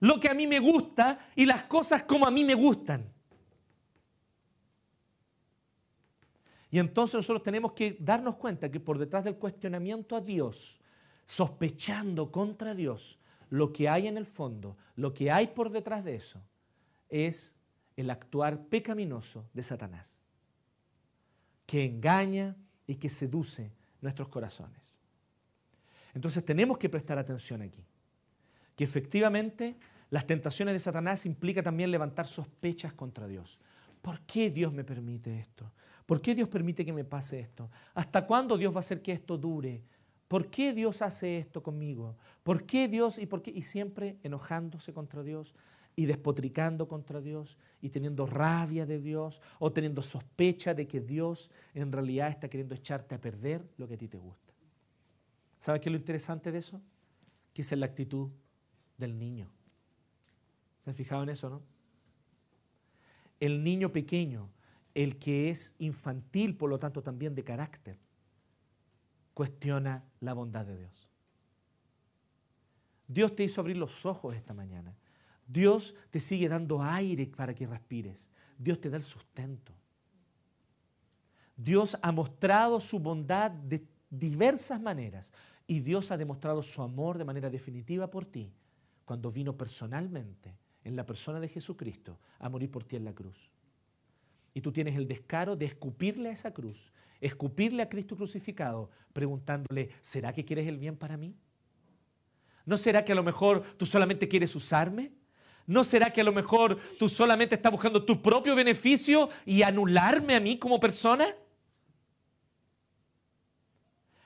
[0.00, 3.12] lo que a mí me gusta y las cosas como a mí me gustan.
[6.70, 10.80] Y entonces nosotros tenemos que darnos cuenta que por detrás del cuestionamiento a Dios,
[11.24, 13.18] sospechando contra Dios,
[13.50, 16.40] lo que hay en el fondo, lo que hay por detrás de eso,
[17.14, 17.54] es
[17.96, 20.16] el actuar pecaminoso de Satanás,
[21.64, 22.56] que engaña
[22.88, 24.98] y que seduce nuestros corazones.
[26.12, 27.84] Entonces tenemos que prestar atención aquí,
[28.74, 29.76] que efectivamente
[30.10, 33.58] las tentaciones de Satanás implica también levantar sospechas contra Dios.
[34.02, 35.72] ¿Por qué Dios me permite esto?
[36.06, 37.70] ¿Por qué Dios permite que me pase esto?
[37.94, 39.82] ¿Hasta cuándo Dios va a hacer que esto dure?
[40.28, 42.16] ¿Por qué Dios hace esto conmigo?
[42.42, 43.52] ¿Por qué Dios y por qué?
[43.52, 45.54] Y siempre enojándose contra Dios,
[45.96, 51.50] y despotricando contra Dios y teniendo rabia de Dios o teniendo sospecha de que Dios
[51.74, 54.52] en realidad está queriendo echarte a perder lo que a ti te gusta.
[55.58, 56.80] ¿Sabes qué es lo interesante de eso?
[57.52, 58.30] Que esa es la actitud
[58.98, 59.50] del niño.
[60.80, 61.62] ¿Se han fijado en eso, no?
[63.40, 64.50] El niño pequeño,
[64.94, 67.98] el que es infantil, por lo tanto también de carácter,
[69.32, 71.08] cuestiona la bondad de Dios.
[73.06, 74.96] Dios te hizo abrir los ojos esta mañana.
[75.46, 78.30] Dios te sigue dando aire para que respires.
[78.58, 79.72] Dios te da el sustento.
[81.56, 85.32] Dios ha mostrado su bondad de diversas maneras
[85.66, 88.52] y Dios ha demostrado su amor de manera definitiva por ti
[89.04, 93.50] cuando vino personalmente en la persona de Jesucristo a morir por ti en la cruz.
[94.52, 99.90] Y tú tienes el descaro de escupirle a esa cruz, escupirle a Cristo crucificado, preguntándole,
[100.00, 101.34] ¿será que quieres el bien para mí?
[102.66, 105.12] ¿No será que a lo mejor tú solamente quieres usarme?
[105.66, 110.34] ¿No será que a lo mejor tú solamente estás buscando tu propio beneficio y anularme
[110.34, 111.26] a mí como persona?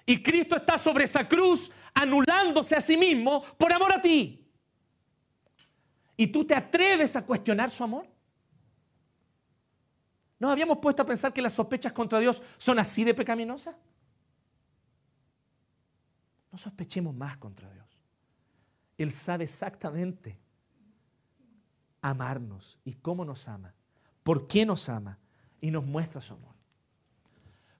[0.05, 4.44] Y Cristo está sobre esa cruz anulándose a sí mismo por amor a ti.
[6.16, 8.09] ¿Y tú te atreves a cuestionar su amor?
[10.40, 13.77] ¿Nos habíamos puesto a pensar que las sospechas contra Dios son así de pecaminosas?
[16.51, 17.87] No sospechemos más contra Dios.
[18.96, 20.38] Él sabe exactamente
[22.11, 23.75] amarnos y cómo nos ama,
[24.23, 25.18] por qué nos ama
[25.61, 26.55] y nos muestra su amor.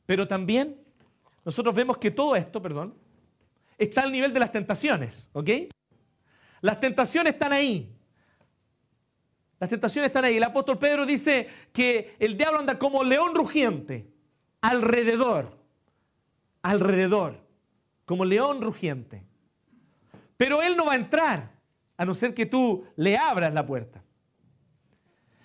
[0.07, 0.81] Pero también
[1.45, 2.95] nosotros vemos que todo esto, perdón,
[3.77, 5.51] está al nivel de las tentaciones, ¿ok?
[6.61, 7.95] Las tentaciones están ahí.
[9.61, 10.37] Las tentaciones están ahí.
[10.37, 14.11] El apóstol Pedro dice que el diablo anda como león rugiente,
[14.61, 15.59] alrededor,
[16.63, 17.41] alrededor,
[18.05, 19.25] como león rugiente.
[20.37, 21.53] Pero él no va a entrar,
[21.97, 24.03] a no ser que tú le abras la puerta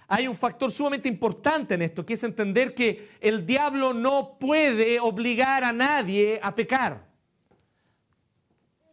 [0.07, 4.99] hay un factor sumamente importante en esto, que es entender que el diablo no puede
[4.99, 7.05] obligar a nadie a pecar.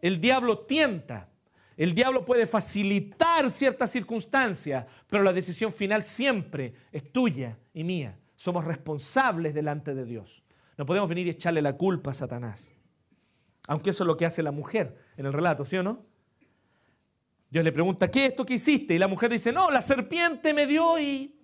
[0.00, 1.28] El diablo tienta,
[1.76, 8.18] el diablo puede facilitar ciertas circunstancias, pero la decisión final siempre es tuya y mía.
[8.36, 10.42] Somos responsables delante de Dios.
[10.78, 12.70] No podemos venir y echarle la culpa a Satanás.
[13.66, 16.09] Aunque eso es lo que hace la mujer en el relato, ¿sí o no?
[17.50, 18.94] Dios le pregunta, ¿qué es esto que hiciste?
[18.94, 21.34] Y la mujer dice, no, la serpiente me dio y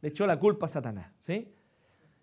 [0.00, 1.10] le echó la culpa a Satanás.
[1.18, 1.52] ¿sí?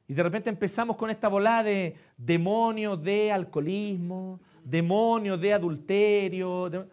[0.07, 6.87] Y de repente empezamos con esta volada de demonio de alcoholismo, demonio de adulterio.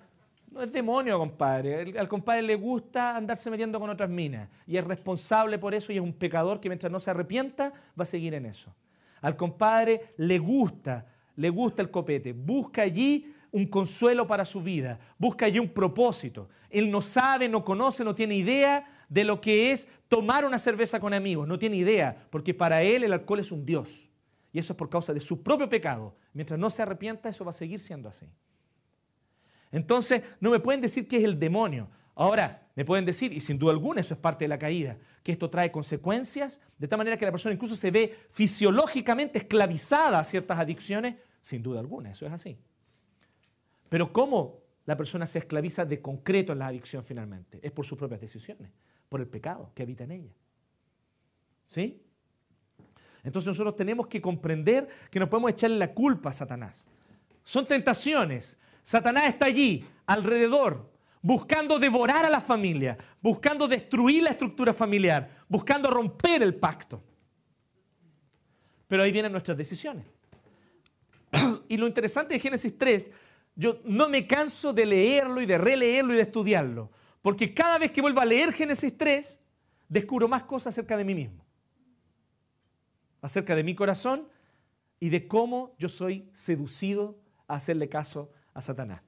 [0.51, 1.97] No es demonio, compadre.
[1.97, 5.97] Al compadre le gusta andarse metiendo con otras minas y es responsable por eso y
[5.99, 8.75] es un pecador que mientras no se arrepienta va a seguir en eso.
[9.21, 14.99] Al compadre le gusta, le gusta el copete, busca allí un consuelo para su vida,
[15.19, 16.49] busca allí un propósito.
[16.69, 21.01] Él no sabe, no conoce, no tiene idea de lo que es tomar una cerveza
[21.01, 24.09] con amigos, no tiene idea, porque para él el alcohol es un dios.
[24.53, 26.17] Y eso es por causa de su propio pecado.
[26.33, 28.27] Mientras no se arrepienta, eso va a seguir siendo así.
[29.73, 31.89] Entonces, no me pueden decir que es el demonio.
[32.15, 35.33] Ahora, me pueden decir, y sin duda alguna eso es parte de la caída, que
[35.33, 40.25] esto trae consecuencias, de tal manera que la persona incluso se ve fisiológicamente esclavizada a
[40.25, 42.59] ciertas adicciones, sin duda alguna, eso es así.
[43.91, 47.59] Pero ¿cómo la persona se esclaviza de concreto en la adicción finalmente?
[47.61, 48.71] Es por sus propias decisiones,
[49.11, 50.33] por el pecado que habita en ella.
[51.67, 52.03] ¿Sí?
[53.23, 56.87] Entonces nosotros tenemos que comprender que no podemos echarle la culpa a Satanás.
[57.45, 58.59] Son tentaciones.
[58.83, 60.89] Satanás está allí, alrededor,
[61.21, 67.03] buscando devorar a la familia, buscando destruir la estructura familiar, buscando romper el pacto.
[68.87, 70.07] Pero ahí vienen nuestras decisiones.
[71.69, 73.13] Y lo interesante de Génesis 3
[73.61, 77.91] yo no me canso de leerlo y de releerlo y de estudiarlo, porque cada vez
[77.91, 79.39] que vuelvo a leer Génesis 3,
[79.87, 81.45] descubro más cosas acerca de mí mismo,
[83.21, 84.27] acerca de mi corazón
[84.99, 89.03] y de cómo yo soy seducido a hacerle caso a Satanás.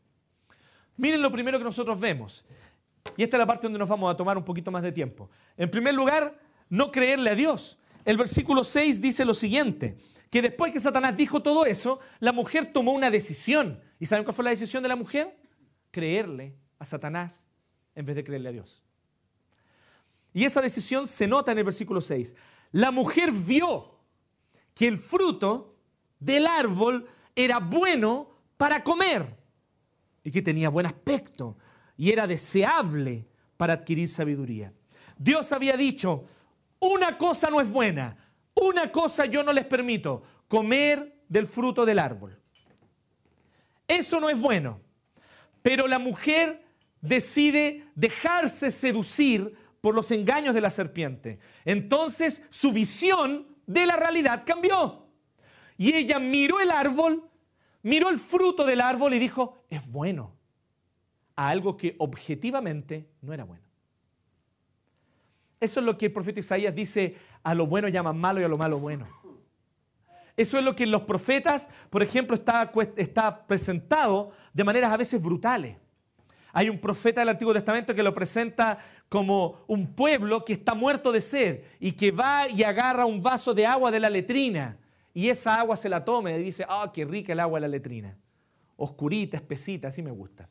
[0.98, 2.44] Miren lo primero que nosotros vemos,
[3.16, 5.30] y esta es la parte donde nos vamos a tomar un poquito más de tiempo.
[5.56, 6.38] En primer lugar,
[6.68, 7.78] no creerle a Dios.
[8.04, 9.96] El versículo 6 dice lo siguiente,
[10.28, 13.80] que después que Satanás dijo todo eso, la mujer tomó una decisión.
[14.02, 15.32] ¿Y saben cuál fue la decisión de la mujer?
[15.92, 17.46] Creerle a Satanás
[17.94, 18.82] en vez de creerle a Dios.
[20.34, 22.34] Y esa decisión se nota en el versículo 6.
[22.72, 24.00] La mujer vio
[24.74, 25.76] que el fruto
[26.18, 29.38] del árbol era bueno para comer
[30.24, 31.56] y que tenía buen aspecto
[31.96, 34.72] y era deseable para adquirir sabiduría.
[35.16, 36.26] Dios había dicho,
[36.80, 38.16] una cosa no es buena,
[38.56, 42.41] una cosa yo no les permito, comer del fruto del árbol.
[43.88, 44.80] Eso no es bueno.
[45.62, 46.64] Pero la mujer
[47.00, 51.38] decide dejarse seducir por los engaños de la serpiente.
[51.64, 55.06] Entonces su visión de la realidad cambió.
[55.76, 57.28] Y ella miró el árbol,
[57.82, 60.36] miró el fruto del árbol y dijo, es bueno,
[61.34, 63.64] a algo que objetivamente no era bueno.
[65.60, 68.48] Eso es lo que el profeta Isaías dice, a lo bueno llaman malo y a
[68.48, 69.08] lo malo bueno.
[70.36, 75.22] Eso es lo que los profetas, por ejemplo, está, está presentado de maneras a veces
[75.22, 75.76] brutales.
[76.54, 81.12] Hay un profeta del Antiguo Testamento que lo presenta como un pueblo que está muerto
[81.12, 84.78] de sed y que va y agarra un vaso de agua de la letrina
[85.14, 87.68] y esa agua se la toma y dice, ah, qué rica el agua de la
[87.68, 88.18] letrina.
[88.76, 90.48] Oscurita, espesita, así me gusta.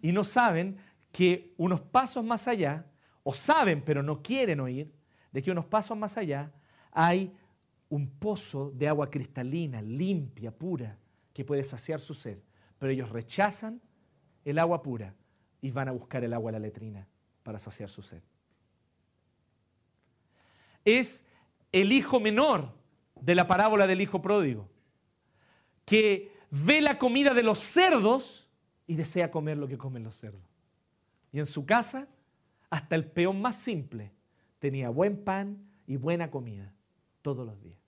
[0.00, 0.78] Y no saben
[1.10, 2.86] que unos pasos más allá,
[3.22, 4.94] o saben pero no quieren oír,
[5.32, 6.52] de que unos pasos más allá
[7.00, 7.32] hay
[7.90, 10.98] un pozo de agua cristalina, limpia, pura,
[11.32, 12.38] que puede saciar su sed.
[12.76, 13.80] Pero ellos rechazan
[14.44, 15.14] el agua pura
[15.60, 17.06] y van a buscar el agua a la letrina
[17.44, 18.20] para saciar su sed.
[20.84, 21.28] Es
[21.70, 22.74] el hijo menor
[23.14, 24.68] de la parábola del hijo pródigo,
[25.84, 28.48] que ve la comida de los cerdos
[28.88, 30.42] y desea comer lo que comen los cerdos.
[31.30, 32.08] Y en su casa,
[32.70, 34.10] hasta el peón más simple
[34.58, 36.74] tenía buen pan y buena comida
[37.34, 37.78] todos los días.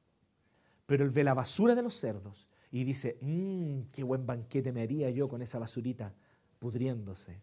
[0.85, 4.83] Pero él ve la basura de los cerdos y dice, mmm, qué buen banquete me
[4.83, 6.15] haría yo con esa basurita
[6.59, 7.41] pudriéndose.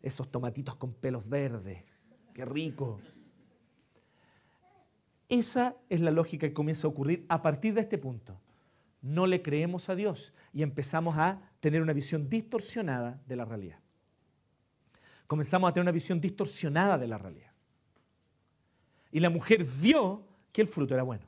[0.00, 1.84] Esos tomatitos con pelos verdes,
[2.32, 3.00] qué rico.
[5.28, 8.40] Esa es la lógica que comienza a ocurrir a partir de este punto.
[9.02, 13.80] No le creemos a Dios y empezamos a tener una visión distorsionada de la realidad.
[15.26, 17.52] Comenzamos a tener una visión distorsionada de la realidad.
[19.12, 20.25] Y la mujer vio
[20.56, 21.26] que el fruto era bueno.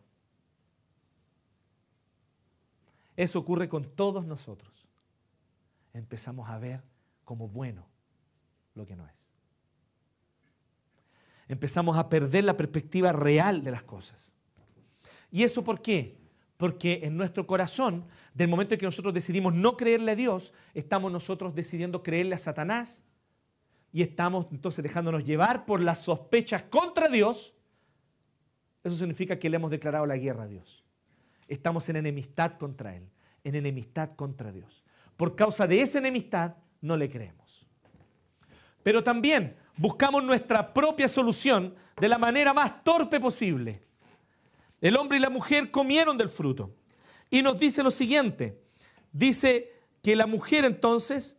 [3.14, 4.72] Eso ocurre con todos nosotros.
[5.92, 6.82] Empezamos a ver
[7.26, 7.86] como bueno
[8.74, 9.34] lo que no es.
[11.46, 14.32] Empezamos a perder la perspectiva real de las cosas.
[15.30, 16.16] ¿Y eso por qué?
[16.56, 21.12] Porque en nuestro corazón, del momento en que nosotros decidimos no creerle a Dios, estamos
[21.12, 23.04] nosotros decidiendo creerle a Satanás
[23.92, 27.52] y estamos entonces dejándonos llevar por las sospechas contra Dios
[28.84, 30.84] eso significa que le hemos declarado la guerra a Dios.
[31.48, 33.08] Estamos en enemistad contra Él,
[33.44, 34.84] en enemistad contra Dios.
[35.16, 37.66] Por causa de esa enemistad no le creemos.
[38.82, 43.82] Pero también buscamos nuestra propia solución de la manera más torpe posible.
[44.80, 46.74] El hombre y la mujer comieron del fruto.
[47.30, 48.62] Y nos dice lo siguiente.
[49.12, 51.37] Dice que la mujer entonces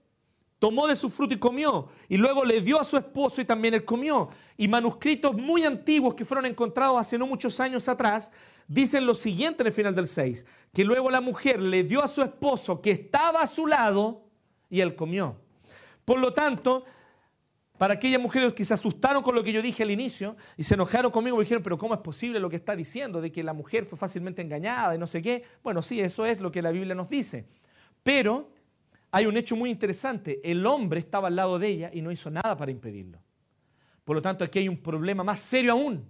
[0.59, 3.73] tomó de su fruto y comió, y luego le dio a su esposo y también
[3.73, 4.29] él comió.
[4.57, 8.33] Y manuscritos muy antiguos que fueron encontrados hace no muchos años atrás
[8.67, 12.07] dicen lo siguiente en el final del 6, que luego la mujer le dio a
[12.07, 14.25] su esposo que estaba a su lado
[14.69, 15.37] y él comió.
[16.05, 16.83] Por lo tanto,
[17.77, 20.73] para aquellas mujeres que se asustaron con lo que yo dije al inicio y se
[20.73, 23.53] enojaron conmigo y dijeron, pero ¿cómo es posible lo que está diciendo de que la
[23.53, 25.43] mujer fue fácilmente engañada y no sé qué?
[25.63, 27.47] Bueno, sí, eso es lo que la Biblia nos dice.
[28.03, 28.51] Pero
[29.11, 30.39] hay un hecho muy interesante.
[30.43, 33.19] El hombre estaba al lado de ella y no hizo nada para impedirlo.
[34.03, 36.07] Por lo tanto, aquí hay un problema más serio aún.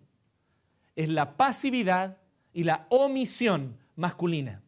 [0.96, 2.18] Es la pasividad
[2.54, 4.62] y la omisión masculina.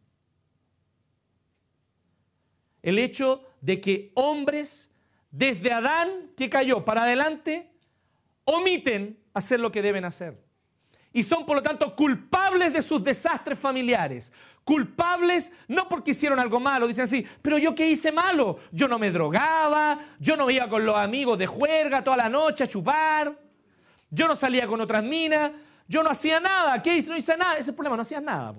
[2.82, 4.90] El hecho de que hombres,
[5.30, 7.70] desde Adán que cayó para adelante,
[8.44, 10.42] omiten hacer lo que deben hacer
[11.12, 14.32] y son por lo tanto culpables de sus desastres familiares.
[14.64, 18.58] Culpables no porque hicieron algo malo, dicen así, pero yo qué hice malo?
[18.70, 22.62] Yo no me drogaba, yo no iba con los amigos de juerga toda la noche
[22.62, 23.36] a chupar,
[24.10, 25.50] yo no salía con otras minas,
[25.88, 27.10] yo no hacía nada, ¿qué hice?
[27.10, 28.54] No hice nada, ese es el problema, no hacías nada.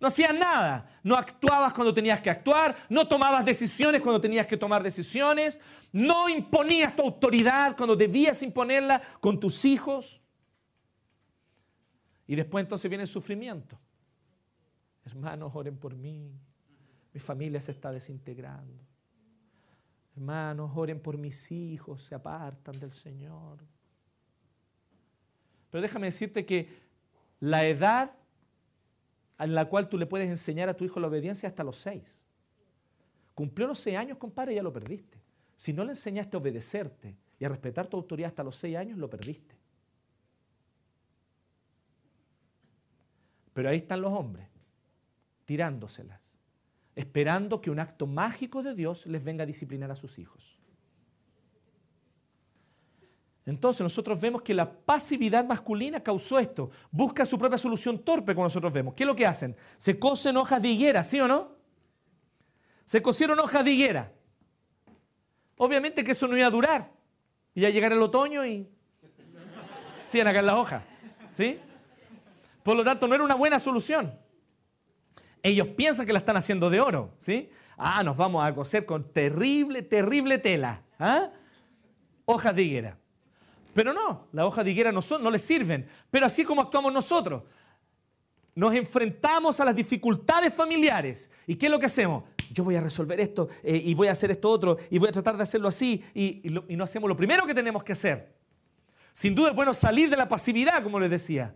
[0.00, 4.56] No hacías nada, no actuabas cuando tenías que actuar, no tomabas decisiones cuando tenías que
[4.56, 5.60] tomar decisiones,
[5.92, 10.22] no imponías tu autoridad cuando debías imponerla con tus hijos.
[12.26, 13.78] Y después entonces viene el sufrimiento.
[15.10, 16.32] Hermanos, oren por mí.
[17.12, 18.78] Mi familia se está desintegrando.
[20.16, 23.58] Hermanos, oren por mis hijos, se apartan del Señor.
[25.70, 26.68] Pero déjame decirte que
[27.40, 28.16] la edad
[29.38, 32.22] en la cual tú le puedes enseñar a tu hijo la obediencia hasta los seis.
[33.34, 35.18] Cumplió los seis años, compadre, ya lo perdiste.
[35.56, 38.98] Si no le enseñaste a obedecerte y a respetar tu autoridad hasta los seis años,
[38.98, 39.56] lo perdiste.
[43.54, 44.46] Pero ahí están los hombres,
[45.50, 46.20] tirándoselas,
[46.94, 50.60] esperando que un acto mágico de Dios les venga a disciplinar a sus hijos.
[53.44, 56.70] Entonces nosotros vemos que la pasividad masculina causó esto.
[56.92, 58.94] Busca su propia solución torpe, como nosotros vemos.
[58.94, 59.56] ¿Qué es lo que hacen?
[59.76, 61.56] Se cosen hojas de higuera, ¿sí o no?
[62.84, 64.12] Se cosieron hojas de higuera.
[65.56, 66.92] Obviamente que eso no iba a durar.
[67.56, 68.70] Y a llegar el otoño y
[69.88, 70.84] se iban a caer las hojas.
[71.32, 71.58] ¿Sí?
[72.62, 74.16] Por lo tanto, no era una buena solución.
[75.42, 77.50] Ellos piensan que la están haciendo de oro, ¿sí?
[77.76, 80.82] Ah, nos vamos a coser con terrible, terrible tela.
[80.98, 81.30] ¿ah?
[82.26, 82.98] Hojas de higuera.
[83.72, 85.88] Pero no, las hojas de higuera no, son, les sirven.
[86.10, 87.44] Pero así como actuamos nosotros,
[88.54, 91.32] nos enfrentamos a las dificultades familiares.
[91.46, 92.24] ¿Y qué es lo que hacemos?
[92.52, 95.12] Yo voy a resolver esto eh, y voy a hacer esto otro y voy a
[95.12, 98.34] tratar de hacerlo así y, y no hacemos lo primero que tenemos que hacer.
[99.12, 101.54] Sin duda es bueno salir de la pasividad, como les decía.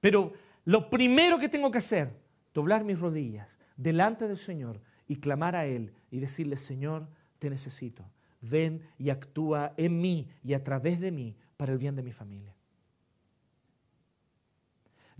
[0.00, 0.32] Pero
[0.64, 2.12] lo primero que tengo que hacer,
[2.58, 7.06] doblar mis rodillas delante del Señor y clamar a Él y decirle, Señor,
[7.38, 8.04] te necesito.
[8.40, 12.10] Ven y actúa en mí y a través de mí para el bien de mi
[12.10, 12.56] familia.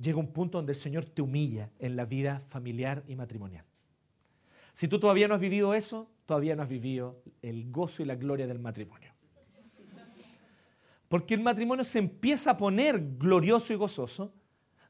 [0.00, 3.64] Llega un punto donde el Señor te humilla en la vida familiar y matrimonial.
[4.72, 8.16] Si tú todavía no has vivido eso, todavía no has vivido el gozo y la
[8.16, 9.12] gloria del matrimonio.
[11.08, 14.34] Porque el matrimonio se empieza a poner glorioso y gozoso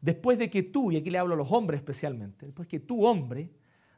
[0.01, 3.07] después de que tú, y aquí le hablo a los hombres especialmente, después que tú,
[3.07, 3.51] hombre,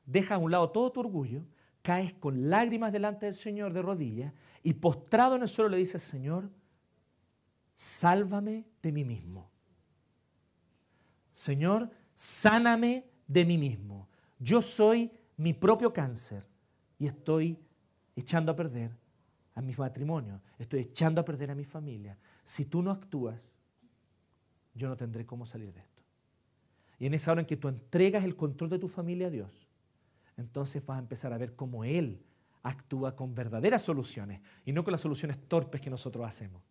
[0.06, 1.44] dejas a un lado todo tu orgullo,
[1.82, 4.32] caes con lágrimas delante del Señor de rodillas
[4.62, 6.50] y postrado en el suelo le dices, Señor,
[7.74, 9.50] sálvame de mí mismo.
[11.32, 14.08] Señor, sáname de mí mismo.
[14.38, 16.44] Yo soy mi propio cáncer
[16.98, 17.58] y estoy
[18.14, 18.94] echando a perder
[19.54, 22.18] a mi matrimonio, estoy echando a perder a mi familia.
[22.44, 23.54] Si tú no actúas,
[24.74, 25.89] yo no tendré cómo salir de esto.
[27.00, 29.66] Y en esa hora en que tú entregas el control de tu familia a Dios,
[30.36, 32.22] entonces vas a empezar a ver cómo Él
[32.62, 36.62] actúa con verdaderas soluciones y no con las soluciones torpes que nosotros hacemos.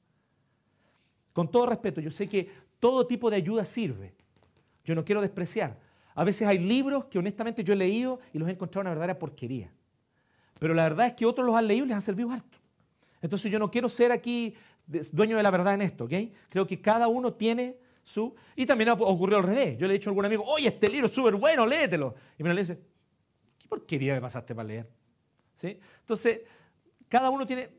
[1.33, 2.47] Con todo respeto, yo sé que
[2.79, 4.13] todo tipo de ayuda sirve.
[4.85, 5.79] Yo no quiero despreciar.
[6.13, 9.17] A veces hay libros que honestamente yo he leído y los he encontrado una verdadera
[9.17, 9.71] porquería.
[10.59, 12.57] Pero la verdad es que otros los han leído y les ha servido alto.
[13.21, 14.53] Entonces yo no quiero ser aquí
[15.11, 16.13] dueño de la verdad en esto, ¿ok?
[16.49, 17.77] Creo que cada uno tiene
[18.55, 19.77] Y también ocurrió al revés.
[19.77, 22.15] Yo le he dicho a algún amigo, oye, este libro es súper bueno, léetelo.
[22.37, 22.79] Y me lo dice,
[23.57, 24.89] ¿qué porquería me pasaste para leer?
[25.53, 25.79] ¿Sí?
[25.99, 26.41] Entonces,
[27.07, 27.69] cada uno tiene...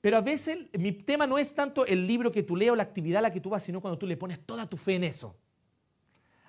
[0.00, 2.82] Pero a veces mi tema no es tanto el libro que tú lees o la
[2.82, 5.04] actividad a la que tú vas, sino cuando tú le pones toda tu fe en
[5.04, 5.36] eso.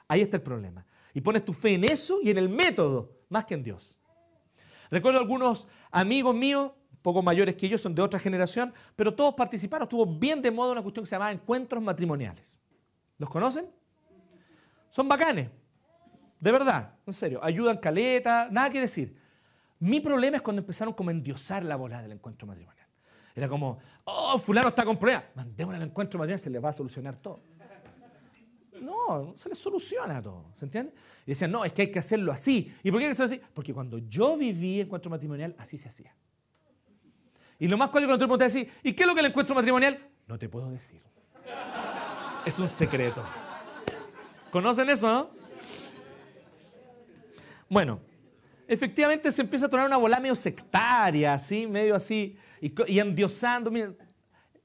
[0.08, 0.86] Ahí está el problema.
[1.14, 4.00] Y pones tu fe en eso y en el método, más que en Dios.
[4.90, 6.72] Recuerdo algunos amigos míos
[7.02, 9.84] poco mayores que yo, son de otra generación, pero todos participaron.
[9.84, 12.61] Estuvo bien de moda una cuestión que se llamaba encuentros matrimoniales.
[13.22, 13.70] ¿Los conocen?
[14.90, 15.48] Son bacanes.
[16.40, 17.40] De verdad, en serio.
[17.44, 19.16] Ayudan caleta, nada que decir.
[19.78, 22.88] Mi problema es cuando empezaron como a endiosar la bola del encuentro matrimonial.
[23.36, 25.26] Era como, oh, fulano está con problemas.
[25.36, 27.42] Mandémosle al encuentro matrimonial, se les va a solucionar todo.
[28.82, 30.92] No, se les soluciona todo, ¿se entiende?
[31.28, 32.76] Y decían, no, es que hay que hacerlo así.
[32.82, 33.42] ¿Y por qué hay que hacerlo así?
[33.54, 36.16] Porque cuando yo viví encuentro matrimonial, así se hacía.
[37.60, 39.54] Y lo más cuático cuando tú te decir, ¿y qué es lo que el encuentro
[39.54, 40.10] matrimonial?
[40.28, 41.11] No te puedo decir.
[42.46, 43.24] Es un secreto.
[44.50, 45.30] ¿Conocen eso, no?
[47.70, 48.02] Bueno,
[48.68, 53.72] efectivamente se empieza a tornar una bola medio sectaria, así, medio así, y, y endiosando.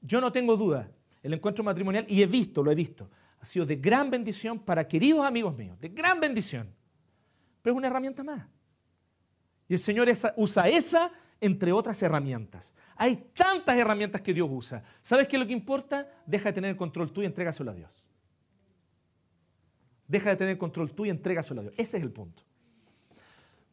[0.01, 0.89] yo no tengo duda,
[1.21, 3.09] el encuentro matrimonial, y he visto, lo he visto,
[3.39, 6.73] ha sido de gran bendición para queridos amigos míos, de gran bendición.
[7.61, 8.47] Pero es una herramienta más.
[9.69, 12.75] Y el Señor usa esa entre otras herramientas.
[12.95, 14.83] Hay tantas herramientas que Dios usa.
[15.01, 16.07] ¿Sabes qué es lo que importa?
[16.25, 18.03] Deja de tener el control tú y entrégaselo a Dios.
[20.07, 21.75] Deja de tener el control tú y entrégaselo a Dios.
[21.77, 22.43] Ese es el punto.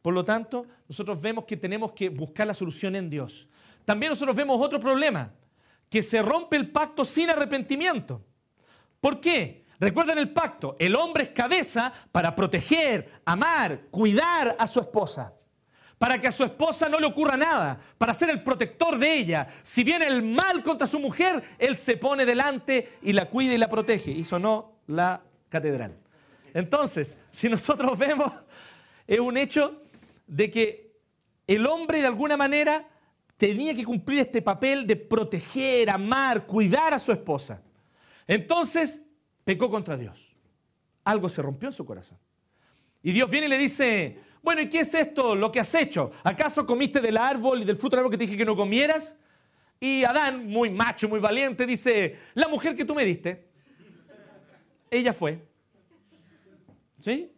[0.03, 3.49] Por lo tanto, nosotros vemos que tenemos que buscar la solución en Dios.
[3.85, 5.33] También nosotros vemos otro problema,
[5.89, 8.23] que se rompe el pacto sin arrepentimiento.
[9.01, 9.65] ¿Por qué?
[9.79, 15.35] Recuerden el pacto, el hombre es cabeza para proteger, amar, cuidar a su esposa
[16.05, 19.49] para que a su esposa no le ocurra nada, para ser el protector de ella.
[19.63, 23.57] Si viene el mal contra su mujer, él se pone delante y la cuida y
[23.57, 24.11] la protege.
[24.11, 25.97] Y sonó la catedral.
[26.53, 28.31] Entonces, si nosotros vemos,
[29.07, 29.83] es un hecho
[30.27, 30.95] de que
[31.47, 32.87] el hombre de alguna manera
[33.39, 37.63] tenía que cumplir este papel de proteger, amar, cuidar a su esposa.
[38.27, 39.07] Entonces,
[39.43, 40.37] pecó contra Dios.
[41.03, 42.19] Algo se rompió en su corazón.
[43.03, 46.13] Y Dios viene y le dice, bueno, ¿y qué es esto lo que has hecho?
[46.23, 49.19] ¿Acaso comiste del árbol y del fruto del árbol que te dije que no comieras?
[49.81, 53.49] Y Adán, muy macho, muy valiente, dice, la mujer que tú me diste,
[54.91, 55.43] ella fue.
[57.01, 57.33] ¿Sí?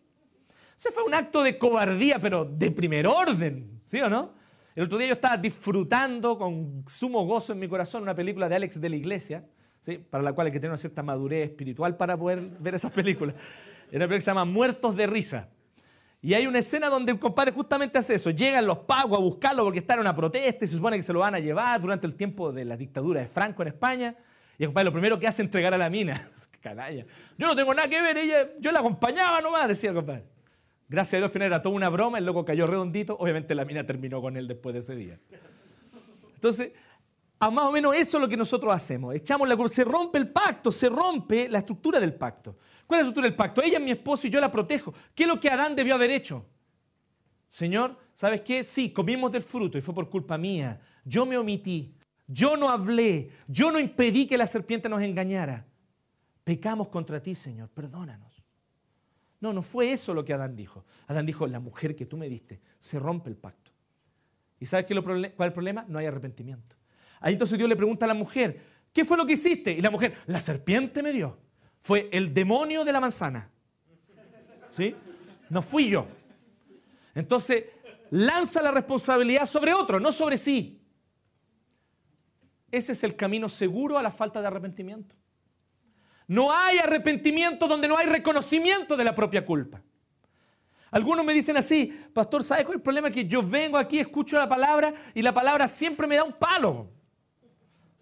[0.77, 4.35] Ese fue un acto de cobardía, pero de primer orden, ¿sí o no?
[4.75, 8.57] El otro día yo estaba disfrutando con sumo gozo en mi corazón una película de
[8.57, 9.47] Alex de la Iglesia,
[9.81, 9.99] ¿sí?
[9.99, 13.37] para la cual hay que tener una cierta madurez espiritual para poder ver esas películas.
[13.93, 15.49] Era una película que se llama Muertos de Risa.
[16.27, 18.31] Y hay una escena donde el compadre justamente hace eso.
[18.31, 21.13] Llegan los pagos a buscarlo porque está en una protesta y se supone que se
[21.13, 24.17] lo van a llevar durante el tiempo de la dictadura de Franco en España.
[24.59, 26.29] Y el compadre lo primero que hace es entregar a la mina.
[26.61, 27.07] Canalla.
[27.39, 30.25] Yo no tengo nada que ver, ella, yo la acompañaba nomás, decía el compadre.
[30.89, 33.17] Gracias a Dios, al final era toda una broma, el loco cayó redondito.
[33.21, 35.21] Obviamente la mina terminó con él después de ese día.
[36.35, 36.73] Entonces,
[37.39, 39.15] a más o menos eso es lo que nosotros hacemos.
[39.15, 42.57] Echamos la cruz, se rompe el pacto, se rompe la estructura del pacto.
[42.87, 43.63] ¿Cuál es la estructura del pacto?
[43.63, 44.95] Ella es mi esposo y yo la protejo.
[45.15, 46.47] ¿Qué es lo que Adán debió haber hecho?
[47.49, 48.63] Señor, ¿sabes qué?
[48.63, 50.81] Sí, comimos del fruto y fue por culpa mía.
[51.05, 51.95] Yo me omití.
[52.27, 53.31] Yo no hablé.
[53.49, 55.67] Yo no impedí que la serpiente nos engañara.
[56.45, 57.69] Pecamos contra ti, Señor.
[57.71, 58.45] Perdónanos.
[59.41, 60.85] No, no fue eso lo que Adán dijo.
[61.07, 63.71] Adán dijo, la mujer que tú me diste, se rompe el pacto.
[64.59, 65.85] ¿Y sabes qué cuál es el problema?
[65.89, 66.73] No hay arrepentimiento.
[67.21, 68.61] Ahí entonces Dios le pregunta a la mujer,
[68.93, 69.73] ¿qué fue lo que hiciste?
[69.73, 71.39] Y la mujer, la serpiente me dio.
[71.87, 73.49] Fue el demonio de la manzana.
[74.69, 74.93] ¿Sí?
[75.49, 76.09] No fui yo.
[77.15, 77.67] Entonces,
[78.11, 80.83] lanza la responsabilidad sobre otro, no sobre sí.
[82.73, 85.15] Ese es el camino seguro a la falta de arrepentimiento.
[86.27, 89.81] No hay arrepentimiento donde no hay reconocimiento de la propia culpa.
[90.91, 93.13] Algunos me dicen así, pastor, ¿sabes cuál es el problema?
[93.13, 96.91] Que yo vengo aquí, escucho la palabra y la palabra siempre me da un palo.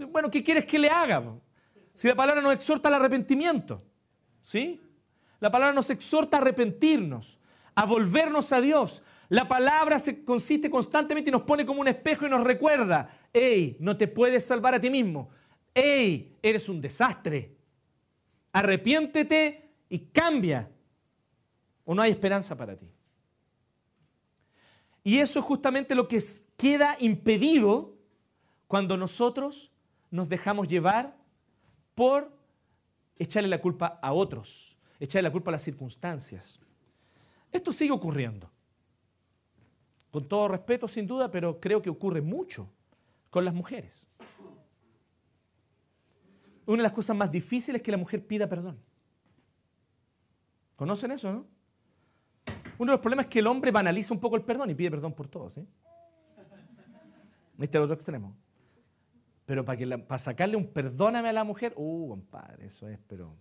[0.08, 1.22] Bueno, ¿qué quieres que le haga?
[1.94, 3.82] Si la palabra nos exhorta al arrepentimiento,
[4.42, 4.80] ¿sí?
[5.40, 7.38] La palabra nos exhorta a arrepentirnos,
[7.74, 9.02] a volvernos a Dios.
[9.28, 13.76] La palabra se consiste constantemente y nos pone como un espejo y nos recuerda, hey,
[13.78, 15.30] no te puedes salvar a ti mismo.
[15.72, 17.56] Hey, eres un desastre.
[18.52, 20.70] Arrepiéntete y cambia.
[21.84, 22.90] O no hay esperanza para ti.
[25.04, 26.22] Y eso es justamente lo que
[26.56, 27.94] queda impedido
[28.66, 29.70] cuando nosotros
[30.10, 31.23] nos dejamos llevar
[31.94, 32.32] por
[33.16, 36.58] echarle la culpa a otros, echarle la culpa a las circunstancias.
[37.52, 38.50] Esto sigue ocurriendo.
[40.10, 42.70] Con todo respeto, sin duda, pero creo que ocurre mucho
[43.30, 44.06] con las mujeres.
[46.66, 48.80] Una de las cosas más difíciles es que la mujer pida perdón.
[50.76, 51.46] ¿Conocen eso, no?
[52.78, 54.90] Uno de los problemas es que el hombre banaliza un poco el perdón y pide
[54.90, 55.54] perdón por todos.
[55.54, 55.66] ¿sí?
[57.56, 58.36] ¿Viste el otro extremo?
[59.46, 63.36] Pero para, sacarle un perdóname a la mujer, uh, compadre, eso es, pero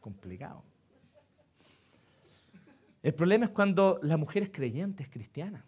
[0.00, 0.64] complicado.
[3.02, 5.64] El problema es cuando la mujer es creyente, es cristiana.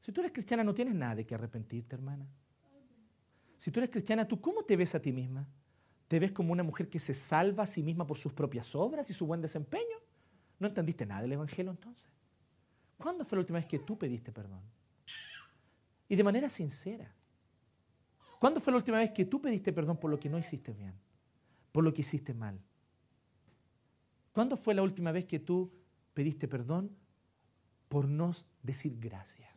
[0.00, 2.26] Si tú eres cristiana no tienes nada de que arrepentirte, hermana.
[3.56, 5.46] Si tú eres cristiana, ¿tú cómo te ves a ti misma?
[6.08, 9.08] ¿Te ves como una mujer que se salva a sí misma por sus propias obras
[9.10, 9.98] y su buen desempeño?
[10.58, 12.10] ¿No entendiste nada del Evangelio entonces?
[12.96, 14.62] ¿Cuándo fue la última vez que tú pediste perdón?
[16.08, 17.14] Y de manera sincera.
[18.40, 20.94] ¿Cuándo fue la última vez que tú pediste perdón por lo que no hiciste bien?
[21.72, 22.58] Por lo que hiciste mal.
[24.32, 25.70] ¿Cuándo fue la última vez que tú
[26.14, 26.90] pediste perdón
[27.90, 28.32] por no
[28.62, 29.50] decir gracias?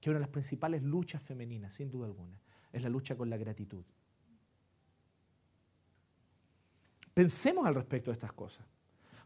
[0.00, 2.40] Que una de las principales luchas femeninas, sin duda alguna,
[2.72, 3.84] es la lucha con la gratitud.
[7.12, 8.64] Pensemos al respecto de estas cosas,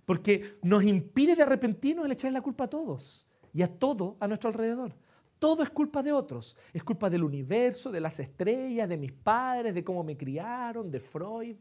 [0.05, 4.27] porque nos impide de arrepentirnos el echarle la culpa a todos y a todo a
[4.27, 4.97] nuestro alrededor.
[5.39, 6.57] Todo es culpa de otros.
[6.73, 11.01] Es culpa del universo, de las estrellas, de mis padres, de cómo me criaron, de
[11.01, 11.57] Freud.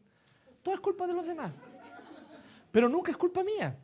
[0.64, 1.52] Todo es culpa de los demás.
[2.72, 3.78] Pero nunca es culpa mía.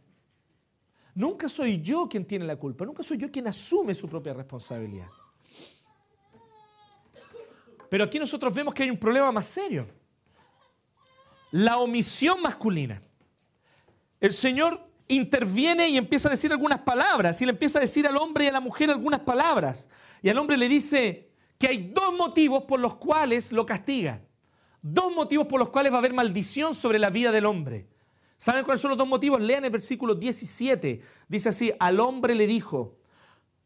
[1.14, 2.86] Nunca soy yo quien tiene la culpa.
[2.86, 5.08] Nunca soy yo quien asume su propia responsabilidad.
[7.90, 9.88] Pero aquí nosotros vemos que hay un problema más serio.
[11.52, 13.02] La omisión masculina.
[14.22, 17.42] El Señor interviene y empieza a decir algunas palabras.
[17.42, 19.90] Y le empieza a decir al hombre y a la mujer algunas palabras.
[20.22, 24.22] Y al hombre le dice que hay dos motivos por los cuales lo castiga.
[24.82, 27.88] Dos motivos por los cuales va a haber maldición sobre la vida del hombre.
[28.38, 29.40] ¿Saben cuáles son los dos motivos?
[29.42, 31.02] Lean el versículo 17.
[31.28, 32.98] Dice así, al hombre le dijo,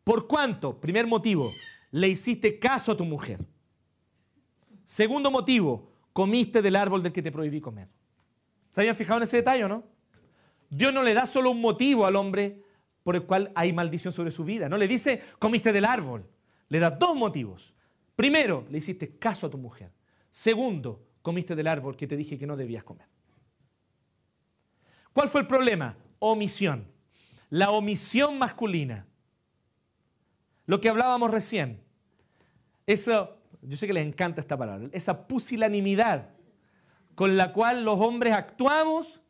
[0.03, 0.81] ¿por cuánto?
[0.81, 1.53] Primer motivo,
[1.91, 3.45] le hiciste caso a tu mujer.
[4.83, 7.87] Segundo motivo, comiste del árbol del que te prohibí comer.
[8.69, 9.94] ¿Se habían fijado en ese detalle o no?
[10.69, 12.63] Dios no le da solo un motivo al hombre
[13.03, 14.67] por el cual hay maldición sobre su vida.
[14.67, 16.27] No le dice, comiste del árbol.
[16.69, 17.73] Le da dos motivos.
[18.15, 19.91] Primero, le hiciste caso a tu mujer.
[20.29, 23.07] Segundo, comiste del árbol que te dije que no debías comer.
[25.13, 25.95] ¿Cuál fue el problema?
[26.19, 26.87] Omisión.
[27.49, 29.05] La omisión masculina.
[30.65, 31.81] Lo que hablábamos recién.
[32.87, 36.29] Eso, yo sé que les encanta esta palabra, esa pusilanimidad
[37.15, 39.21] con la cual los hombres actuamos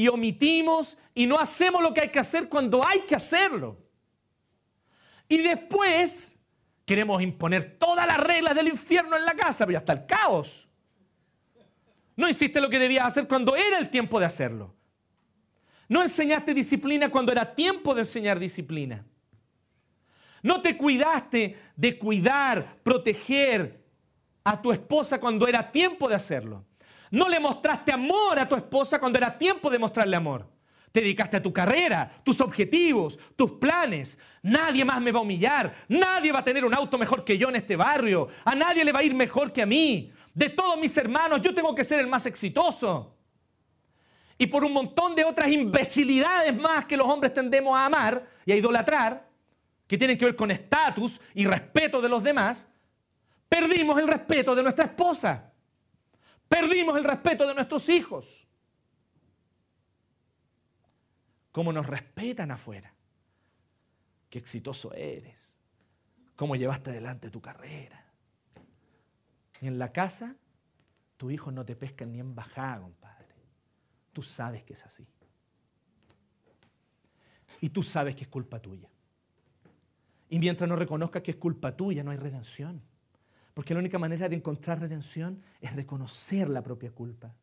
[0.00, 3.76] y omitimos y no hacemos lo que hay que hacer cuando hay que hacerlo.
[5.28, 6.38] Y después
[6.86, 10.70] queremos imponer todas las reglas del infierno en la casa, pero ya está el caos.
[12.16, 14.74] No hiciste lo que debías hacer cuando era el tiempo de hacerlo.
[15.86, 19.04] No enseñaste disciplina cuando era tiempo de enseñar disciplina.
[20.42, 23.84] No te cuidaste de cuidar, proteger
[24.44, 26.64] a tu esposa cuando era tiempo de hacerlo.
[27.10, 30.46] No le mostraste amor a tu esposa cuando era tiempo de mostrarle amor.
[30.92, 34.18] Te dedicaste a tu carrera, tus objetivos, tus planes.
[34.42, 35.72] Nadie más me va a humillar.
[35.88, 38.28] Nadie va a tener un auto mejor que yo en este barrio.
[38.44, 40.12] A nadie le va a ir mejor que a mí.
[40.34, 43.16] De todos mis hermanos, yo tengo que ser el más exitoso.
[44.38, 48.52] Y por un montón de otras imbecilidades más que los hombres tendemos a amar y
[48.52, 49.28] a idolatrar,
[49.86, 52.68] que tienen que ver con estatus y respeto de los demás,
[53.48, 55.49] perdimos el respeto de nuestra esposa.
[56.50, 58.48] Perdimos el respeto de nuestros hijos.
[61.52, 62.92] Cómo nos respetan afuera.
[64.28, 65.54] Qué exitoso eres.
[66.34, 68.04] Cómo llevaste adelante tu carrera.
[69.60, 70.34] Y en la casa,
[71.16, 73.36] tus hijos no te pescan ni en bajada, compadre.
[74.12, 75.06] Tú sabes que es así.
[77.60, 78.90] Y tú sabes que es culpa tuya.
[80.30, 82.82] Y mientras no reconozcas que es culpa tuya, no hay redención.
[83.60, 87.34] Porque la única manera de encontrar redención es reconocer la propia culpa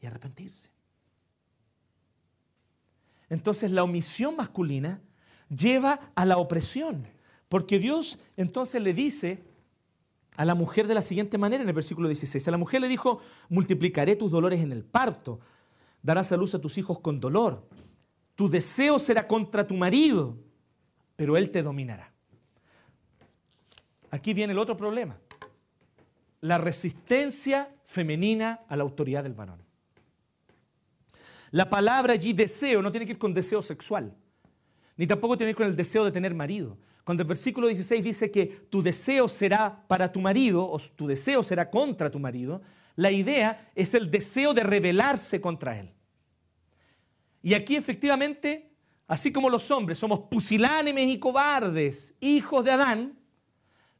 [0.00, 0.70] y arrepentirse.
[3.28, 5.02] Entonces la omisión masculina
[5.48, 7.08] lleva a la opresión.
[7.48, 9.42] Porque Dios entonces le dice
[10.36, 12.46] a la mujer de la siguiente manera en el versículo 16.
[12.46, 15.40] A la mujer le dijo, multiplicaré tus dolores en el parto,
[16.02, 17.66] darás a luz a tus hijos con dolor,
[18.36, 20.38] tu deseo será contra tu marido,
[21.16, 22.14] pero él te dominará.
[24.10, 25.18] Aquí viene el otro problema,
[26.40, 29.62] la resistencia femenina a la autoridad del varón.
[31.52, 34.14] La palabra allí deseo no tiene que ir con deseo sexual,
[34.96, 36.78] ni tampoco tiene que ir con el deseo de tener marido.
[37.04, 41.42] Cuando el versículo 16 dice que tu deseo será para tu marido o tu deseo
[41.42, 42.62] será contra tu marido,
[42.96, 45.92] la idea es el deseo de rebelarse contra él.
[47.42, 48.70] Y aquí efectivamente,
[49.06, 53.19] así como los hombres somos pusilánimes y cobardes, hijos de Adán,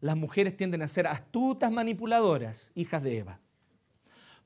[0.01, 3.41] las mujeres tienden a ser astutas manipuladoras, hijas de Eva.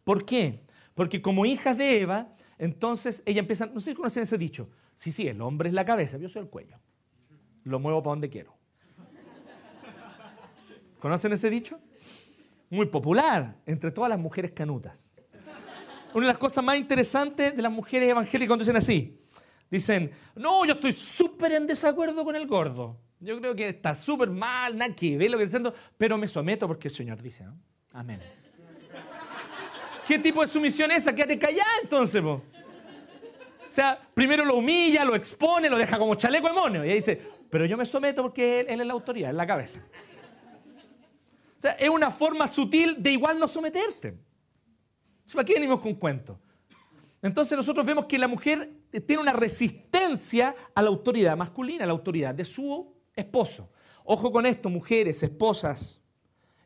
[0.02, 0.64] ¿Por qué?
[0.94, 2.28] Porque como hijas de Eva,
[2.59, 5.84] entonces ella empieza, no sé si conocen ese dicho, sí, sí, el hombre es la
[5.84, 6.78] cabeza, yo soy el cuello,
[7.64, 8.55] lo muevo para donde quiero.
[10.98, 11.80] ¿Conocen ese dicho?
[12.70, 15.16] Muy popular entre todas las mujeres canutas.
[16.14, 19.20] Una de las cosas más interesantes de las mujeres evangélicas cuando dicen así,
[19.70, 23.03] dicen, no, yo estoy súper en desacuerdo con el gordo.
[23.25, 26.68] Yo creo que está súper mal, nada que ver lo que diciendo, pero me someto
[26.68, 27.59] porque el Señor dice, ¿no?
[27.93, 28.20] Amén.
[30.07, 31.14] ¿Qué tipo de sumisión es esa?
[31.14, 32.43] Quédate callada entonces, O
[33.66, 36.85] sea, primero lo humilla, lo expone, lo deja como chaleco de mono.
[36.85, 37.18] Y ahí dice,
[37.49, 39.79] pero yo me someto porque él, es la autoridad, es la cabeza.
[41.57, 44.18] O sea, es una forma sutil de igual no someterte.
[45.33, 46.39] ¿Para qué venimos con cuento?
[47.22, 48.70] Entonces nosotros vemos que la mujer
[49.07, 53.72] tiene una resistencia a la autoridad masculina, a la autoridad de su esposo.
[54.04, 56.00] Ojo con esto, mujeres, esposas.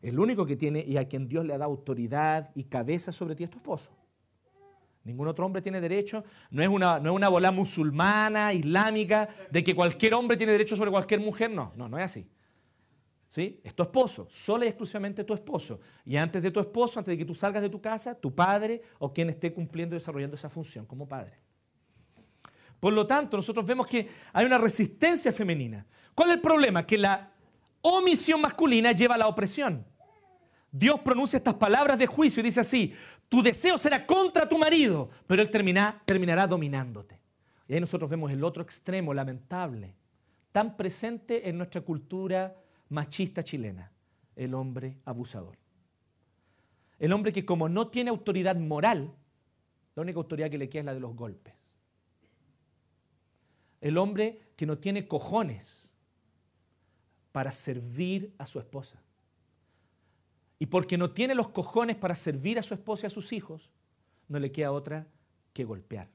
[0.02, 3.34] El único que tiene y a quien Dios le ha dado autoridad y cabeza sobre
[3.34, 3.90] ti es tu esposo.
[5.04, 6.24] Ningún otro hombre tiene derecho.
[6.50, 10.76] No es una, no es una bola musulmana, islámica, de que cualquier hombre tiene derecho
[10.76, 11.50] sobre cualquier mujer.
[11.50, 12.28] No, no, no es así.
[13.28, 13.60] ¿Sí?
[13.62, 15.80] Es tu esposo, solo y exclusivamente tu esposo.
[16.04, 18.82] Y antes de tu esposo, antes de que tú salgas de tu casa, tu padre
[18.98, 21.34] o quien esté cumpliendo y desarrollando esa función como padre.
[22.80, 25.86] Por lo tanto, nosotros vemos que hay una resistencia femenina.
[26.18, 26.84] ¿Cuál es el problema?
[26.84, 27.30] Que la
[27.80, 29.86] omisión masculina lleva a la opresión.
[30.72, 32.92] Dios pronuncia estas palabras de juicio y dice así,
[33.28, 37.20] tu deseo será contra tu marido, pero él terminará dominándote.
[37.68, 39.94] Y ahí nosotros vemos el otro extremo lamentable,
[40.50, 42.52] tan presente en nuestra cultura
[42.88, 43.92] machista chilena,
[44.34, 45.56] el hombre abusador.
[46.98, 49.14] El hombre que como no tiene autoridad moral,
[49.94, 51.54] la única autoridad que le queda es la de los golpes.
[53.80, 55.87] El hombre que no tiene cojones
[57.38, 59.00] para servir a su esposa.
[60.58, 63.70] Y porque no tiene los cojones para servir a su esposa y a sus hijos,
[64.26, 65.06] no le queda otra
[65.52, 66.10] que golpear.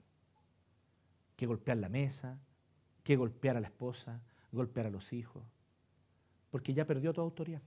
[1.38, 2.42] Que golpear la mesa,
[3.06, 4.22] que golpear a la esposa,
[4.52, 5.42] golpear a los hijos.
[6.52, 7.62] Porque ya perdió toda autoridad.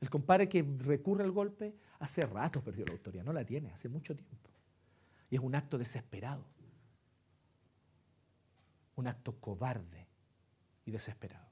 [0.00, 3.90] El compadre que recurre al golpe hace rato perdió la autoridad, no la tiene, hace
[3.90, 4.48] mucho tiempo.
[5.28, 6.46] Y es un acto desesperado.
[8.96, 10.06] Un acto cobarde
[10.86, 11.43] y desesperado.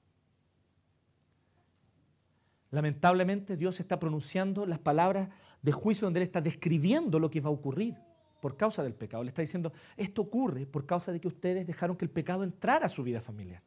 [2.73, 5.29] Lamentablemente Dios está pronunciando las palabras
[5.61, 7.95] de juicio donde Él está describiendo lo que va a ocurrir
[8.41, 9.23] por causa del pecado.
[9.23, 12.87] Le está diciendo, esto ocurre por causa de que ustedes dejaron que el pecado entrara
[12.87, 13.63] a su vida familiar.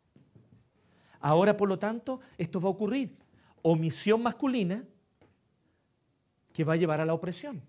[1.19, 3.15] Ahora, por lo tanto, esto va a ocurrir.
[3.61, 4.83] Omisión masculina
[6.51, 7.61] que va a llevar a la opresión.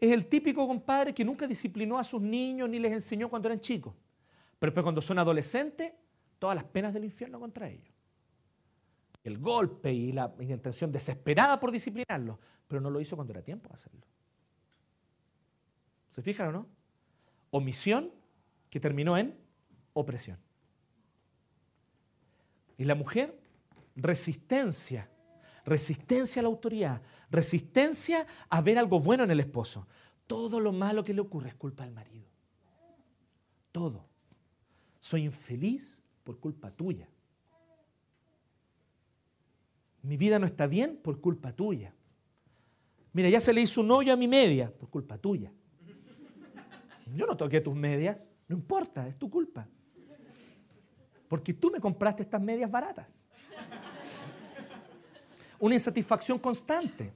[0.00, 3.60] es el típico compadre que nunca disciplinó a sus niños ni les enseñó cuando eran
[3.60, 3.94] chicos.
[4.58, 5.92] Pero después cuando son adolescentes,
[6.40, 7.95] todas las penas del infierno contra ellos.
[9.26, 13.68] El golpe y la, intención desesperada por disciplinarlos, pero no lo hizo cuando era tiempo
[13.68, 14.06] de hacerlo.
[16.10, 16.66] ¿Se fijan o no?
[17.50, 18.12] Omisión
[18.70, 19.36] que terminó en
[19.94, 20.38] opresión.
[22.78, 23.36] Y la mujer,
[23.96, 25.10] resistencia,
[25.64, 29.88] resistencia a la autoridad, resistencia a ver algo bueno en el esposo.
[30.28, 32.28] Todo lo malo que le ocurre es culpa del marido.
[33.72, 34.06] Todo.
[35.00, 37.08] Soy infeliz por culpa tuya.
[40.06, 41.92] Mi vida no está bien por culpa tuya.
[43.12, 45.52] Mira, ya se le hizo un hoyo a mi media por culpa tuya.
[47.12, 49.66] Yo no toqué tus medias, no importa, es tu culpa.
[51.26, 53.26] Porque tú me compraste estas medias baratas.
[55.58, 57.12] Una insatisfacción constante,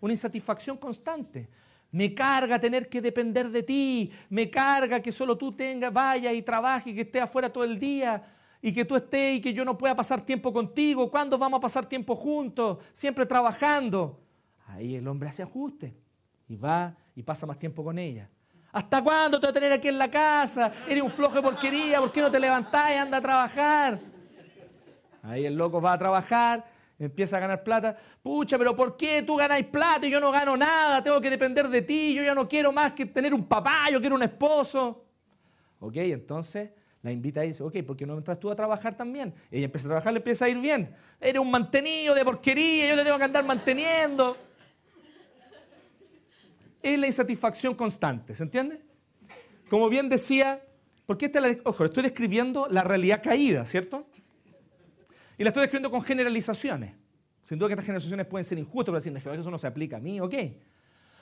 [0.00, 1.48] una insatisfacción constante.
[1.92, 6.42] Me carga tener que depender de ti, me carga que solo tú tengas, vaya y
[6.42, 9.78] trabaje, que esté afuera todo el día y que tú estés y que yo no
[9.78, 11.10] pueda pasar tiempo contigo.
[11.10, 12.78] ¿Cuándo vamos a pasar tiempo juntos?
[12.92, 14.20] Siempre trabajando.
[14.66, 15.94] Ahí el hombre hace ajuste
[16.48, 18.28] y va y pasa más tiempo con ella.
[18.72, 20.72] ¿Hasta cuándo te voy a tener aquí en la casa?
[20.86, 24.00] Eres un flojo de porquería, ¿por qué no te levantás y anda a trabajar?
[25.22, 26.64] Ahí el loco va a trabajar,
[26.98, 27.96] empieza a ganar plata.
[28.22, 31.02] Pucha, pero ¿por qué tú ganáis plata y yo no gano nada?
[31.02, 34.00] Tengo que depender de ti, yo ya no quiero más que tener un papá, yo
[34.00, 35.04] quiero un esposo.
[35.80, 36.70] Ok, entonces
[37.02, 39.34] la invita y dice, ok, ¿por qué no entras tú a trabajar también?
[39.50, 40.94] Ella empieza a trabajar, le empieza a ir bien.
[41.20, 44.36] Eres un mantenido de porquería, yo te tengo que andar manteniendo
[46.82, 48.80] es la insatisfacción constante, ¿se entiende?
[49.68, 50.62] Como bien decía,
[51.06, 54.06] porque esta la, ojo, estoy describiendo la realidad caída, ¿cierto?
[55.36, 56.94] Y la estoy describiendo con generalizaciones.
[57.42, 60.00] Sin duda que estas generalizaciones pueden ser injustas, pero decir, eso no se aplica a
[60.00, 60.34] mí, ok.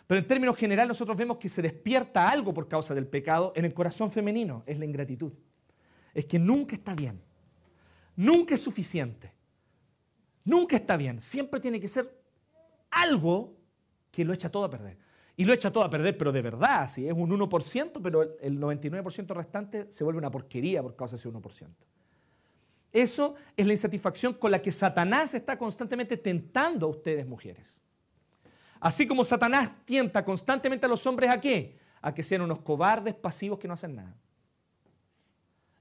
[0.07, 3.65] Pero en términos generales nosotros vemos que se despierta algo por causa del pecado en
[3.65, 5.33] el corazón femenino, es la ingratitud.
[6.17, 7.21] Es que nunca está bien,
[8.17, 9.31] nunca es suficiente,
[10.45, 12.11] nunca está bien, siempre tiene que ser
[12.91, 13.55] algo
[14.11, 14.97] que lo echa todo a perder
[15.37, 18.59] y lo echa todo a perder, pero de verdad, si es un 1%, pero el
[18.59, 21.69] 99% restante se vuelve una porquería por causa de ese 1%.
[22.95, 27.79] Eso es la insatisfacción con la que Satanás está constantemente tentando a ustedes, mujeres.
[28.81, 31.77] Así como Satanás tienta constantemente a los hombres a qué?
[32.01, 34.17] A que sean unos cobardes pasivos que no hacen nada.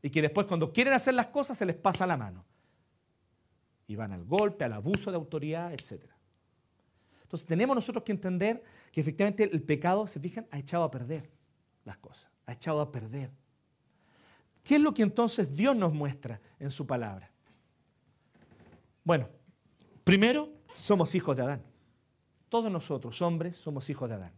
[0.06, 2.46] Y que después cuando quieren hacer las cosas se les pasa la mano.
[3.88, 6.00] Y van al golpe, al abuso de autoridad, etc.
[7.24, 11.28] Entonces tenemos nosotros que entender que efectivamente el pecado, se fijan, ha echado a perder
[11.86, 13.32] las cosas, ha echado a perder.
[14.64, 17.32] ¿Qué es lo que entonces Dios nos muestra en su palabra?
[19.04, 19.28] Bueno,
[20.04, 21.64] primero, somos hijos de Adán.
[22.50, 24.34] Todos nosotros, hombres, somos hijos de Adán.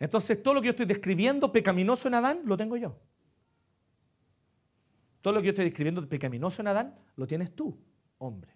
[0.00, 2.96] Entonces, todo lo que yo estoy describiendo pecaminoso en Adán, lo tengo yo.
[5.20, 7.76] Todo lo que yo estoy describiendo pecaminoso en Adán, lo tienes tú,
[8.18, 8.52] hombre.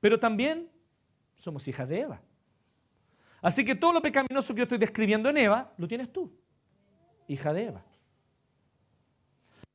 [0.00, 0.70] Pero también
[1.36, 2.20] somos hijas de Eva.
[3.40, 6.32] Así que todo lo pecaminoso que yo estoy describiendo en Eva, lo tienes tú,
[7.28, 7.84] hija de Eva.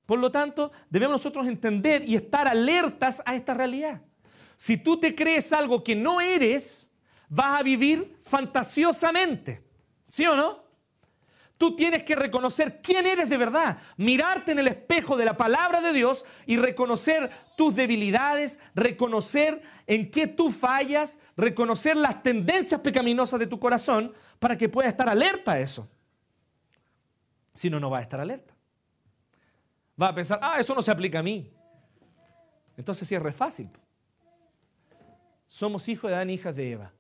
[0.05, 4.01] Por lo tanto, debemos nosotros entender y estar alertas a esta realidad.
[4.57, 6.91] Si tú te crees algo que no eres,
[7.29, 9.63] vas a vivir fantasiosamente.
[10.07, 10.60] ¿Sí o no?
[11.61, 15.79] Tú tienes que reconocer quién eres de verdad, mirarte en el espejo de la palabra
[15.79, 23.39] de Dios y reconocer tus debilidades, reconocer en qué tú fallas, reconocer las tendencias pecaminosas
[23.39, 25.87] de tu corazón para que puedas estar alerta a eso.
[27.53, 28.55] Si no, no vas a estar alerta.
[30.01, 31.53] Va a pensar, ah, eso no se aplica a mí.
[32.75, 33.69] Entonces sí es re fácil.
[35.47, 36.91] Somos hijos de Adán hijas de Eva.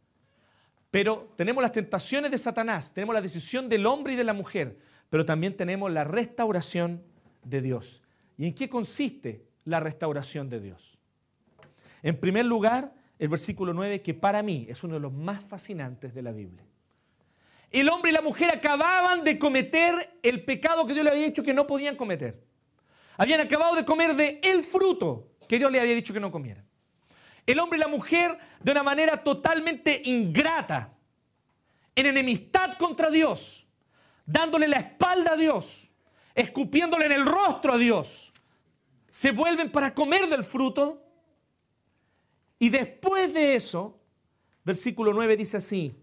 [0.91, 4.77] Pero tenemos las tentaciones de Satanás, tenemos la decisión del hombre y de la mujer,
[5.09, 7.01] pero también tenemos la restauración
[7.43, 8.01] de Dios.
[8.37, 10.97] ¿Y en qué consiste la restauración de Dios?
[12.03, 16.13] En primer lugar, el versículo 9, que para mí es uno de los más fascinantes
[16.13, 16.65] de la Biblia.
[17.71, 21.43] El hombre y la mujer acababan de cometer el pecado que Dios le había dicho
[21.43, 22.43] que no podían cometer.
[23.15, 26.65] Habían acabado de comer de el fruto que Dios le había dicho que no comieran
[27.45, 30.93] el hombre y la mujer de una manera totalmente ingrata,
[31.95, 33.67] en enemistad contra Dios,
[34.25, 35.89] dándole la espalda a Dios,
[36.33, 38.31] escupiéndole en el rostro a Dios,
[39.09, 41.03] se vuelven para comer del fruto.
[42.57, 43.99] Y después de eso,
[44.63, 45.95] versículo 9 dice así,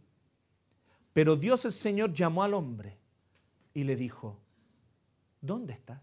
[1.12, 2.98] pero Dios el Señor llamó al hombre
[3.72, 4.38] y le dijo,
[5.40, 6.02] ¿dónde estás?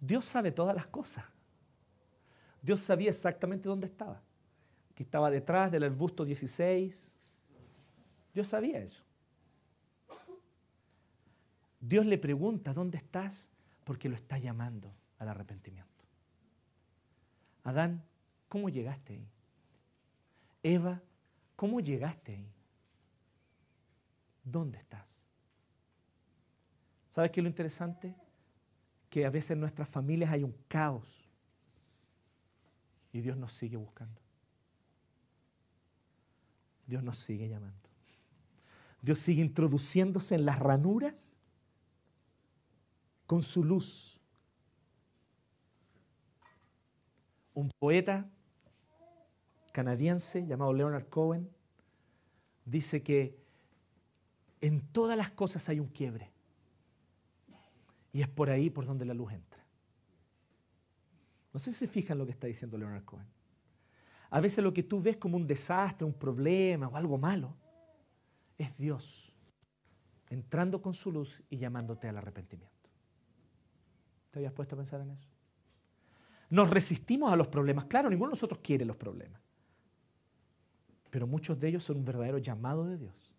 [0.00, 1.35] Dios sabe todas las cosas.
[2.66, 4.20] Dios sabía exactamente dónde estaba.
[4.96, 7.12] Que estaba detrás del arbusto 16,
[8.34, 9.04] Yo sabía eso.
[11.80, 13.50] Dios le pregunta, ¿dónde estás?
[13.84, 16.04] Porque lo está llamando al arrepentimiento.
[17.62, 18.04] Adán,
[18.48, 19.28] ¿cómo llegaste ahí?
[20.64, 21.00] Eva,
[21.54, 22.52] ¿cómo llegaste ahí?
[24.42, 25.16] ¿Dónde estás?
[27.10, 28.16] ¿Sabes qué es lo interesante?
[29.08, 31.25] Que a veces en nuestras familias hay un caos
[33.16, 34.20] y Dios nos sigue buscando.
[36.86, 37.88] Dios nos sigue llamando.
[39.00, 41.38] Dios sigue introduciéndose en las ranuras
[43.26, 44.20] con su luz.
[47.54, 48.28] Un poeta
[49.72, 51.48] canadiense llamado Leonard Cohen
[52.66, 53.38] dice que
[54.60, 56.30] en todas las cosas hay un quiebre.
[58.12, 59.45] Y es por ahí por donde la luz entra.
[61.56, 63.26] No sé si se fijan lo que está diciendo Leonard Cohen.
[64.28, 67.56] A veces lo que tú ves como un desastre, un problema o algo malo,
[68.58, 69.32] es Dios
[70.28, 72.90] entrando con su luz y llamándote al arrepentimiento.
[74.30, 75.26] ¿Te habías puesto a pensar en eso?
[76.50, 77.86] Nos resistimos a los problemas.
[77.86, 79.40] Claro, ninguno de nosotros quiere los problemas.
[81.08, 83.32] Pero muchos de ellos son un verdadero llamado de Dios,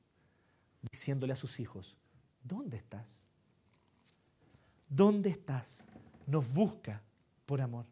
[0.92, 1.96] diciéndole a sus hijos,
[2.44, 3.22] ¿dónde estás?
[4.90, 5.86] ¿Dónde estás?
[6.26, 7.04] Nos busca
[7.48, 7.86] por amor.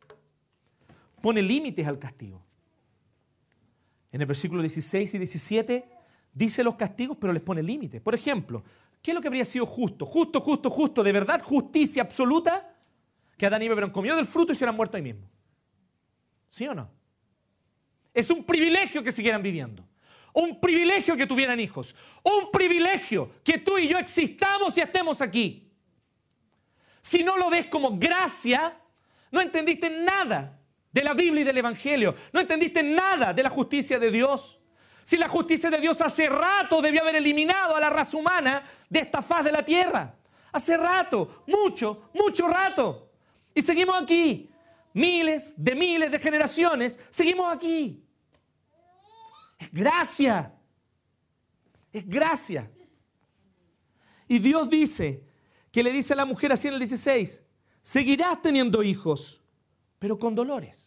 [1.25, 2.39] Pone límites al castigo.
[4.11, 5.89] En el versículo 16 y 17
[6.31, 7.99] dice los castigos, pero les pone límites.
[7.99, 8.63] Por ejemplo,
[9.01, 10.05] ¿qué es lo que habría sido justo?
[10.05, 12.71] Justo, justo, justo, de verdad, justicia absoluta,
[13.39, 15.27] que Adán y Eva hubieran comido del fruto y se hubieran muerto ahí mismo.
[16.47, 16.91] ¿Sí o no?
[18.13, 19.83] Es un privilegio que siguieran viviendo.
[20.31, 21.95] Un privilegio que tuvieran hijos.
[22.21, 25.71] Un privilegio que tú y yo existamos y estemos aquí.
[27.01, 28.79] Si no lo ves como gracia,
[29.31, 30.61] no entendiste nada
[30.95, 32.15] de la Biblia y del Evangelio.
[32.31, 34.57] No entendiste nada de la justicia de Dios.
[35.03, 38.99] Si la justicia de Dios hace rato debió haber eliminado a la raza humana de
[38.99, 40.15] esta faz de la tierra.
[40.53, 43.11] Hace rato, mucho, mucho rato.
[43.53, 44.49] Y seguimos aquí.
[44.93, 48.01] Miles de miles de generaciones, seguimos aquí.
[49.59, 50.53] Es gracia.
[51.91, 52.71] Es gracia.
[54.29, 55.25] Y Dios dice,
[55.73, 57.45] que le dice a la mujer así en el 16,
[57.81, 59.41] seguirás teniendo hijos,
[59.99, 60.84] pero con dolores.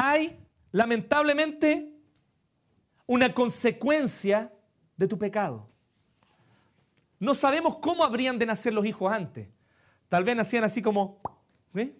[0.00, 0.38] Hay,
[0.72, 1.92] lamentablemente,
[3.06, 4.52] una consecuencia
[4.96, 5.68] de tu pecado.
[7.18, 9.48] No sabemos cómo habrían de nacer los hijos antes.
[10.08, 11.20] Tal vez nacían así como...
[11.74, 11.94] ¿sí?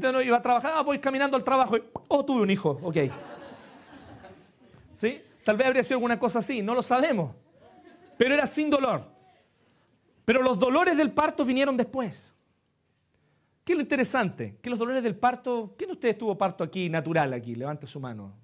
[0.00, 2.96] no iba a trabajar, ah, voy caminando al trabajo y, oh, tuve un hijo, ok.
[4.94, 5.20] ¿Sí?
[5.44, 7.34] Tal vez habría sido alguna cosa así, no lo sabemos
[8.20, 9.02] pero era sin dolor.
[10.26, 12.34] Pero los dolores del parto vinieron después.
[13.70, 14.58] ¿Qué lo interesante?
[14.60, 17.54] Que los dolores del parto, ¿quién de ustedes tuvo parto aquí, natural aquí?
[17.54, 18.36] Levante su mano.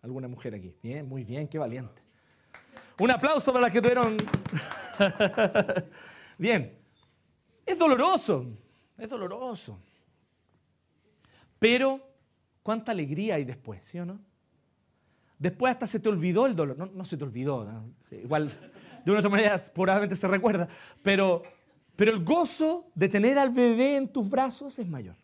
[0.00, 0.74] ¿Alguna mujer aquí?
[0.82, 2.02] Bien, muy bien, qué valiente.
[2.98, 4.16] Un aplauso para las que tuvieron...
[6.36, 6.76] bien.
[7.64, 8.58] Es doloroso,
[8.98, 9.78] es doloroso.
[11.60, 12.00] Pero,
[12.64, 14.18] ¿cuánta alegría hay después, sí o no?
[15.38, 16.76] Después hasta se te olvidó el dolor.
[16.76, 17.84] No, no se te olvidó.
[18.10, 18.50] igual
[19.04, 20.66] de una otra manera probablemente se recuerda,
[21.04, 21.44] pero,
[22.02, 25.14] pero el gozo de tener al bebé en tus brazos es mayor.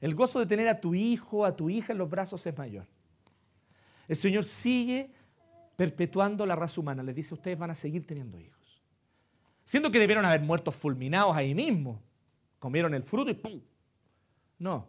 [0.00, 2.86] El gozo de tener a tu hijo, a tu hija en los brazos es mayor.
[4.06, 5.10] El Señor sigue
[5.74, 7.02] perpetuando la raza humana.
[7.02, 8.80] Les dice, ustedes van a seguir teniendo hijos.
[9.64, 12.00] Siendo que debieron haber muerto fulminados ahí mismo.
[12.60, 13.60] Comieron el fruto y ¡pum!
[14.60, 14.86] No.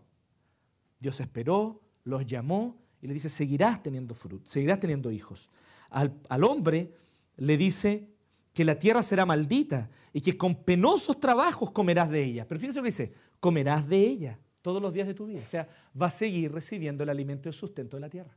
[1.00, 5.50] Dios esperó, los llamó y le dice, seguirás teniendo fruto, seguirás teniendo hijos.
[5.90, 6.94] Al, al hombre
[7.38, 8.08] le dice
[8.54, 12.48] que la tierra será maldita y que con penosos trabajos comerás de ella.
[12.48, 15.42] Pero fíjense lo que dice, comerás de ella todos los días de tu vida.
[15.44, 15.68] O sea,
[16.00, 18.36] va a seguir recibiendo el alimento y el sustento de la tierra.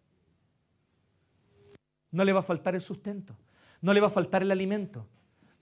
[2.10, 3.36] No le va a faltar el sustento,
[3.80, 5.06] no le va a faltar el alimento.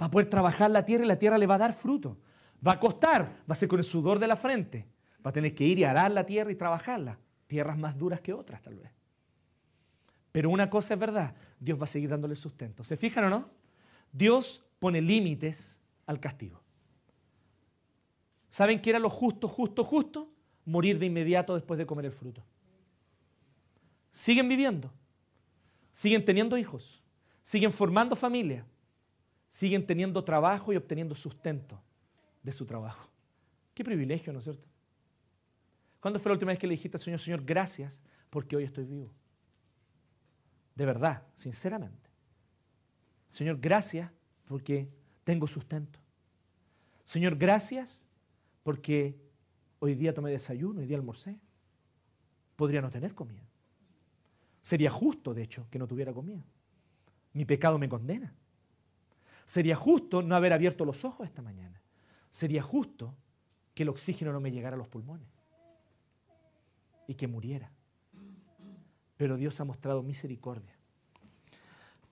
[0.00, 2.18] Va a poder trabajar la tierra y la tierra le va a dar fruto.
[2.66, 4.86] Va a costar, va a ser con el sudor de la frente.
[5.24, 7.18] Va a tener que ir y arar la tierra y trabajarla.
[7.46, 8.90] Tierras más duras que otras, tal vez.
[10.30, 12.84] Pero una cosa es verdad, Dios va a seguir dándole sustento.
[12.84, 13.61] ¿Se fijan o no?
[14.12, 16.60] Dios pone límites al castigo.
[18.50, 20.30] ¿Saben qué era lo justo, justo, justo?
[20.64, 22.44] Morir de inmediato después de comer el fruto.
[24.10, 24.92] Siguen viviendo,
[25.90, 27.02] siguen teniendo hijos,
[27.42, 28.66] siguen formando familia,
[29.48, 31.82] siguen teniendo trabajo y obteniendo sustento
[32.42, 33.10] de su trabajo.
[33.74, 34.68] Qué privilegio, ¿no es cierto?
[35.98, 38.84] ¿Cuándo fue la última vez que le dijiste al Señor, Señor, gracias porque hoy estoy
[38.84, 39.14] vivo?
[40.74, 42.10] de verdad, sinceramente.
[43.32, 44.10] Señor, gracias
[44.44, 44.88] porque
[45.24, 45.98] tengo sustento.
[47.02, 48.06] Señor, gracias
[48.62, 49.18] porque
[49.78, 51.40] hoy día tomé desayuno, hoy día almorcé.
[52.54, 53.42] Podría no tener comida.
[54.60, 56.44] Sería justo, de hecho, que no tuviera comida.
[57.32, 58.34] Mi pecado me condena.
[59.46, 61.80] Sería justo no haber abierto los ojos esta mañana.
[62.28, 63.16] Sería justo
[63.74, 65.26] que el oxígeno no me llegara a los pulmones
[67.08, 67.72] y que muriera.
[69.16, 70.71] Pero Dios ha mostrado misericordia.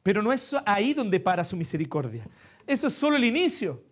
[0.03, 2.27] Pero no es ahí donde para su misericordia.
[2.67, 3.83] Eso es solo el inicio.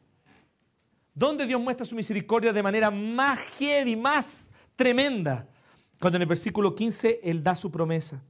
[1.15, 5.49] Donde Dios muestra su misericordia de manera más heavy, más tremenda.
[6.01, 8.23] Cuando en el versículo 15 Él da su promesa.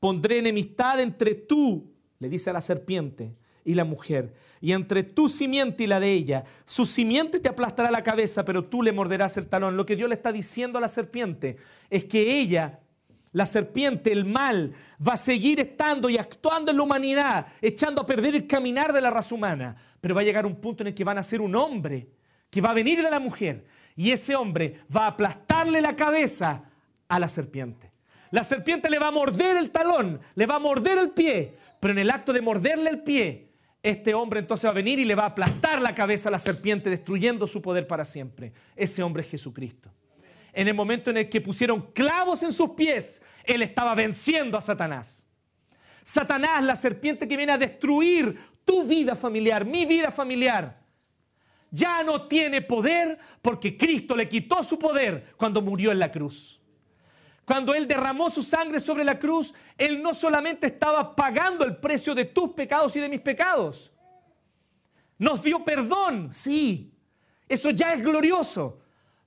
[0.00, 5.28] Pondré enemistad entre tú, le dice a la serpiente, y la mujer, y entre tu
[5.28, 6.44] simiente y la de ella.
[6.64, 9.76] Su simiente te aplastará la cabeza, pero tú le morderás el talón.
[9.76, 11.56] Lo que Dios le está diciendo a la serpiente
[11.90, 12.80] es que ella,
[13.32, 14.72] la serpiente, el mal,
[15.06, 19.00] va a seguir estando y actuando en la humanidad, echando a perder el caminar de
[19.00, 19.76] la raza humana.
[20.00, 22.08] Pero va a llegar un punto en el que van a ser un hombre
[22.50, 23.64] que va a venir de la mujer,
[23.96, 26.64] y ese hombre va a aplastarle la cabeza
[27.08, 27.90] a la serpiente.
[28.30, 31.92] La serpiente le va a morder el talón, le va a morder el pie, pero
[31.92, 33.48] en el acto de morderle el pie,
[33.82, 36.38] este hombre entonces va a venir y le va a aplastar la cabeza a la
[36.38, 38.52] serpiente, destruyendo su poder para siempre.
[38.76, 39.90] Ese hombre es Jesucristo.
[40.52, 44.60] En el momento en el que pusieron clavos en sus pies, él estaba venciendo a
[44.60, 45.24] Satanás.
[46.02, 50.82] Satanás, la serpiente que viene a destruir tu vida familiar, mi vida familiar,
[51.70, 56.60] ya no tiene poder porque Cristo le quitó su poder cuando murió en la cruz.
[57.46, 62.14] Cuando Él derramó su sangre sobre la cruz, Él no solamente estaba pagando el precio
[62.14, 63.90] de tus pecados y de mis pecados.
[65.18, 66.94] Nos dio perdón, sí.
[67.48, 68.81] Eso ya es glorioso.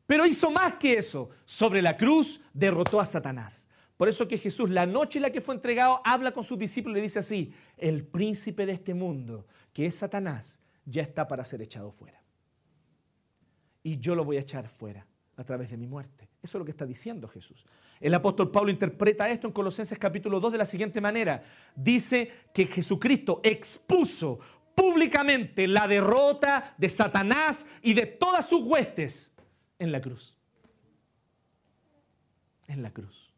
[0.06, 1.30] Pero hizo más que eso.
[1.46, 3.68] Sobre la cruz derrotó a Satanás.
[3.98, 6.98] Por eso que Jesús, la noche en la que fue entregado, habla con sus discípulos
[6.98, 11.46] y le dice así, el príncipe de este mundo, que es Satanás, ya está para
[11.46, 12.22] ser echado fuera.
[13.84, 16.30] Y yo lo voy a echar fuera a través de mi muerte.
[16.42, 17.66] Eso es lo que está diciendo Jesús.
[18.00, 21.42] El apóstol Pablo interpreta esto en Colosenses capítulo 2 de la siguiente manera.
[21.76, 24.40] Dice que Jesucristo expuso
[24.76, 29.35] públicamente la derrota de Satanás y de todas sus huestes
[29.86, 30.36] en la cruz.
[32.68, 33.30] En la cruz.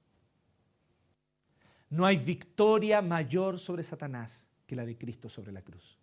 [1.89, 5.97] No hay victoria mayor sobre Satanás que la de Cristo sobre la cruz.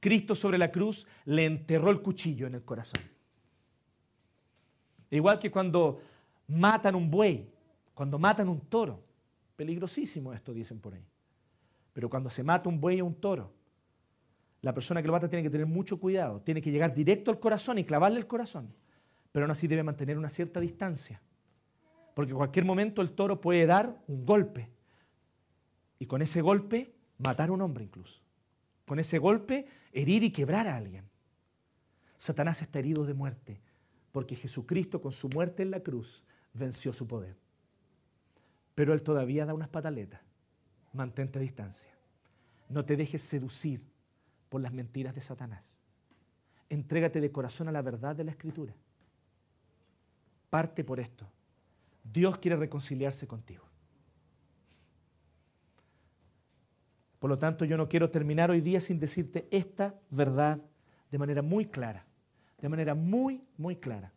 [0.00, 3.02] Cristo sobre la cruz le enterró el cuchillo en el corazón.
[5.10, 6.00] Igual que cuando
[6.48, 7.48] matan un buey,
[7.94, 9.02] cuando matan un toro.
[9.56, 11.04] Peligrosísimo esto, dicen por ahí.
[11.92, 13.52] Pero cuando se mata un buey o un toro,
[14.60, 17.38] la persona que lo mata tiene que tener mucho cuidado, tiene que llegar directo al
[17.38, 18.72] corazón y clavarle el corazón,
[19.32, 21.20] pero aún así debe mantener una cierta distancia,
[22.14, 24.70] porque en cualquier momento el toro puede dar un golpe
[25.98, 28.20] y con ese golpe matar a un hombre incluso,
[28.86, 31.08] con ese golpe herir y quebrar a alguien.
[32.16, 33.60] Satanás está herido de muerte,
[34.12, 37.36] porque Jesucristo con su muerte en la cruz venció su poder.
[38.74, 40.20] Pero Él todavía da unas pataletas.
[40.92, 41.90] Mantente a distancia.
[42.68, 43.82] No te dejes seducir
[44.48, 45.78] por las mentiras de Satanás.
[46.68, 48.74] Entrégate de corazón a la verdad de la Escritura.
[50.50, 51.26] Parte por esto.
[52.04, 53.64] Dios quiere reconciliarse contigo.
[57.18, 60.60] Por lo tanto, yo no quiero terminar hoy día sin decirte esta verdad
[61.10, 62.08] de manera muy clara
[62.60, 64.12] de manera muy, muy clara.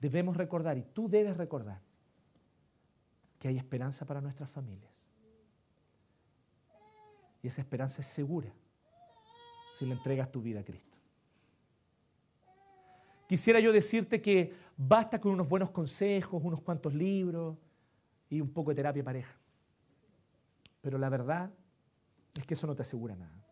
[0.00, 1.80] Debemos recordar, y tú debes recordar,
[3.38, 4.92] que hay esperanza para nuestras familias.
[7.42, 8.52] Y esa esperanza es segura
[9.72, 10.85] si le entregas tu vida a Cristo.
[13.28, 17.56] Quisiera yo decirte que basta con unos buenos consejos, unos cuantos libros
[18.30, 19.36] y un poco de terapia pareja.
[20.80, 21.52] Pero la verdad
[22.36, 23.44] es que eso no te asegura nada.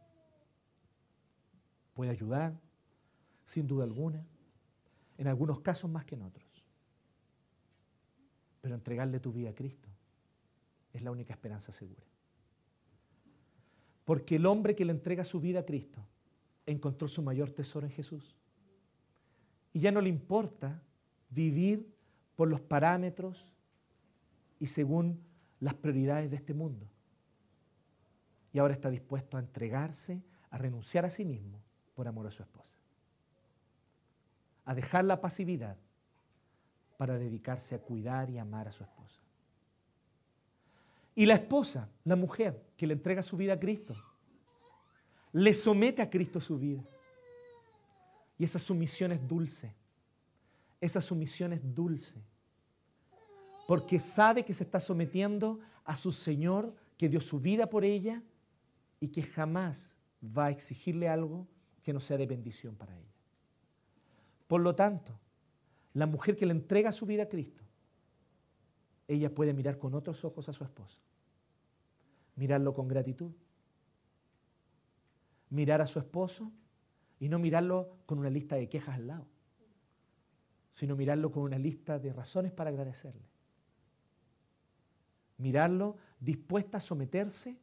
[1.95, 2.61] Puede ayudar,
[3.45, 4.25] sin duda alguna,
[5.19, 6.47] en algunos casos más que en otros.
[8.61, 9.89] Pero entregarle tu vida a Cristo
[10.93, 12.05] es la única esperanza segura.
[14.05, 16.07] Porque el hombre que le entrega su vida a Cristo
[16.67, 18.37] encontró su mayor tesoro en Jesús.
[19.75, 20.83] Y ya no le importa
[21.29, 21.95] vivir
[22.35, 23.53] por los parámetros
[24.59, 25.23] y según
[25.61, 26.89] las prioridades de este mundo.
[28.55, 31.61] Y ahora está dispuesto a entregarse, a renunciar a sí mismo
[31.95, 32.79] por amor a su esposa
[34.65, 35.77] a dejar la pasividad
[36.97, 39.21] para dedicarse a cuidar y amar a su esposa.
[41.15, 43.95] Y la esposa, la mujer que le entrega su vida a Cristo,
[45.33, 46.83] le somete a Cristo su vida.
[48.39, 49.75] Y esa sumisión es dulce.
[50.81, 52.23] Esa sumisión es dulce.
[53.67, 58.23] Porque sabe que se está sometiendo a su Señor que dio su vida por ella
[59.01, 61.47] y que jamás va a exigirle algo
[61.83, 63.15] que no sea de bendición para ella.
[64.47, 65.19] Por lo tanto,
[65.93, 67.65] la mujer que le entrega su vida a Cristo
[69.07, 70.99] ella puede mirar con otros ojos a su esposo.
[72.37, 73.33] Mirarlo con gratitud.
[75.51, 76.51] Mirar a su esposo
[77.19, 79.27] y no mirarlo con una lista de quejas al lado,
[80.71, 83.29] sino mirarlo con una lista de razones para agradecerle.
[85.39, 87.59] Mirarlo dispuesta a someterse,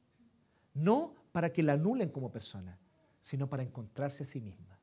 [0.73, 2.77] no para que la anulen como persona,
[3.19, 4.79] sino para encontrarse a sí misma.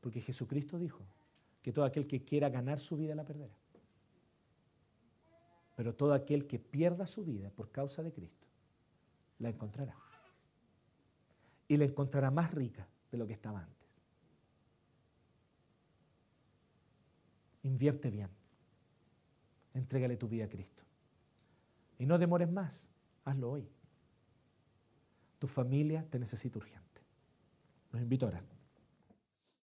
[0.00, 1.04] Porque Jesucristo dijo
[1.62, 3.56] que todo aquel que quiera ganar su vida la perderá.
[5.76, 8.46] Pero todo aquel que pierda su vida por causa de Cristo,
[9.38, 9.96] la encontrará.
[11.66, 13.88] Y la encontrará más rica de lo que estaba antes.
[17.62, 18.28] Invierte bien.
[19.72, 20.84] Entrégale tu vida a Cristo.
[21.98, 22.88] Y no demores más.
[23.24, 23.68] Hazlo hoy.
[25.38, 27.02] Tu familia te necesita urgente.
[27.90, 28.53] Los invito a orar.